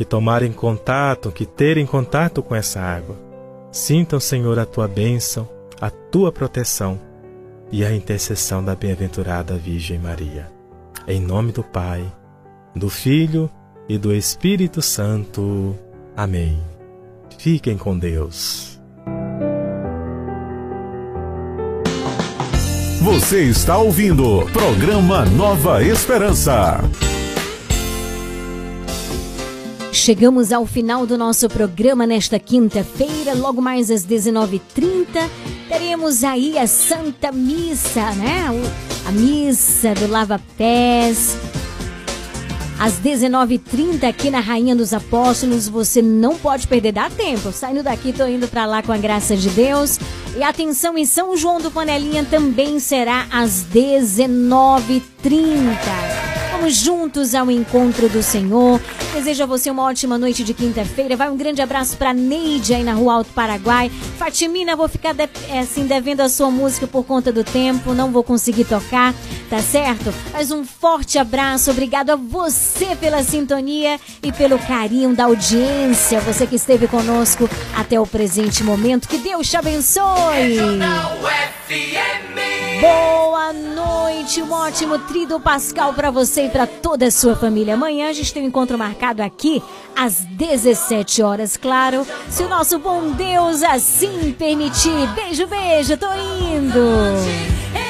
[0.00, 3.18] que tomarem contato, que terem contato com essa água,
[3.70, 5.46] sintam, Senhor, a tua bênção,
[5.78, 6.98] a tua proteção
[7.70, 10.50] e a intercessão da bem-aventurada Virgem Maria.
[11.06, 12.10] Em nome do Pai,
[12.74, 13.50] do Filho
[13.90, 15.76] e do Espírito Santo.
[16.16, 16.58] Amém.
[17.36, 18.80] Fiquem com Deus.
[23.02, 26.80] Você está ouvindo programa Nova Esperança.
[30.00, 35.28] Chegamos ao final do nosso programa nesta quinta-feira, logo mais às 19h30.
[35.68, 38.46] Teremos aí a Santa Missa, né?
[39.06, 41.36] A missa do Lava Pés.
[42.78, 47.52] Às 19h30 aqui na Rainha dos Apóstolos, você não pode perder, dá tempo.
[47.52, 49.98] Saindo daqui, tô indo para lá com a graça de Deus.
[50.34, 56.40] E atenção, em São João do Panelinha também será às 19h30.
[56.60, 58.78] Vamos juntos ao encontro do Senhor.
[59.14, 61.16] Desejo a você uma ótima noite de quinta-feira.
[61.16, 63.90] Vai um grande abraço para Neide aí na Rua Alto Paraguai.
[64.18, 68.12] Fatimina, vou ficar de, é, assim devendo a sua música por conta do tempo, não
[68.12, 69.14] vou conseguir tocar,
[69.48, 70.12] tá certo?
[70.34, 76.46] Mas um forte abraço, obrigado a você pela sintonia e pelo carinho da audiência, você
[76.46, 79.08] que esteve conosco até o presente momento.
[79.08, 80.58] Que Deus te abençoe.
[82.80, 87.74] Boa noite, um ótimo trido pascal para você para toda a sua família.
[87.74, 89.62] Amanhã a gente tem um encontro marcado aqui
[89.96, 92.06] às 17 horas, claro.
[92.28, 95.08] Se o nosso bom Deus assim permitir.
[95.14, 97.89] Beijo, beijo, tô indo.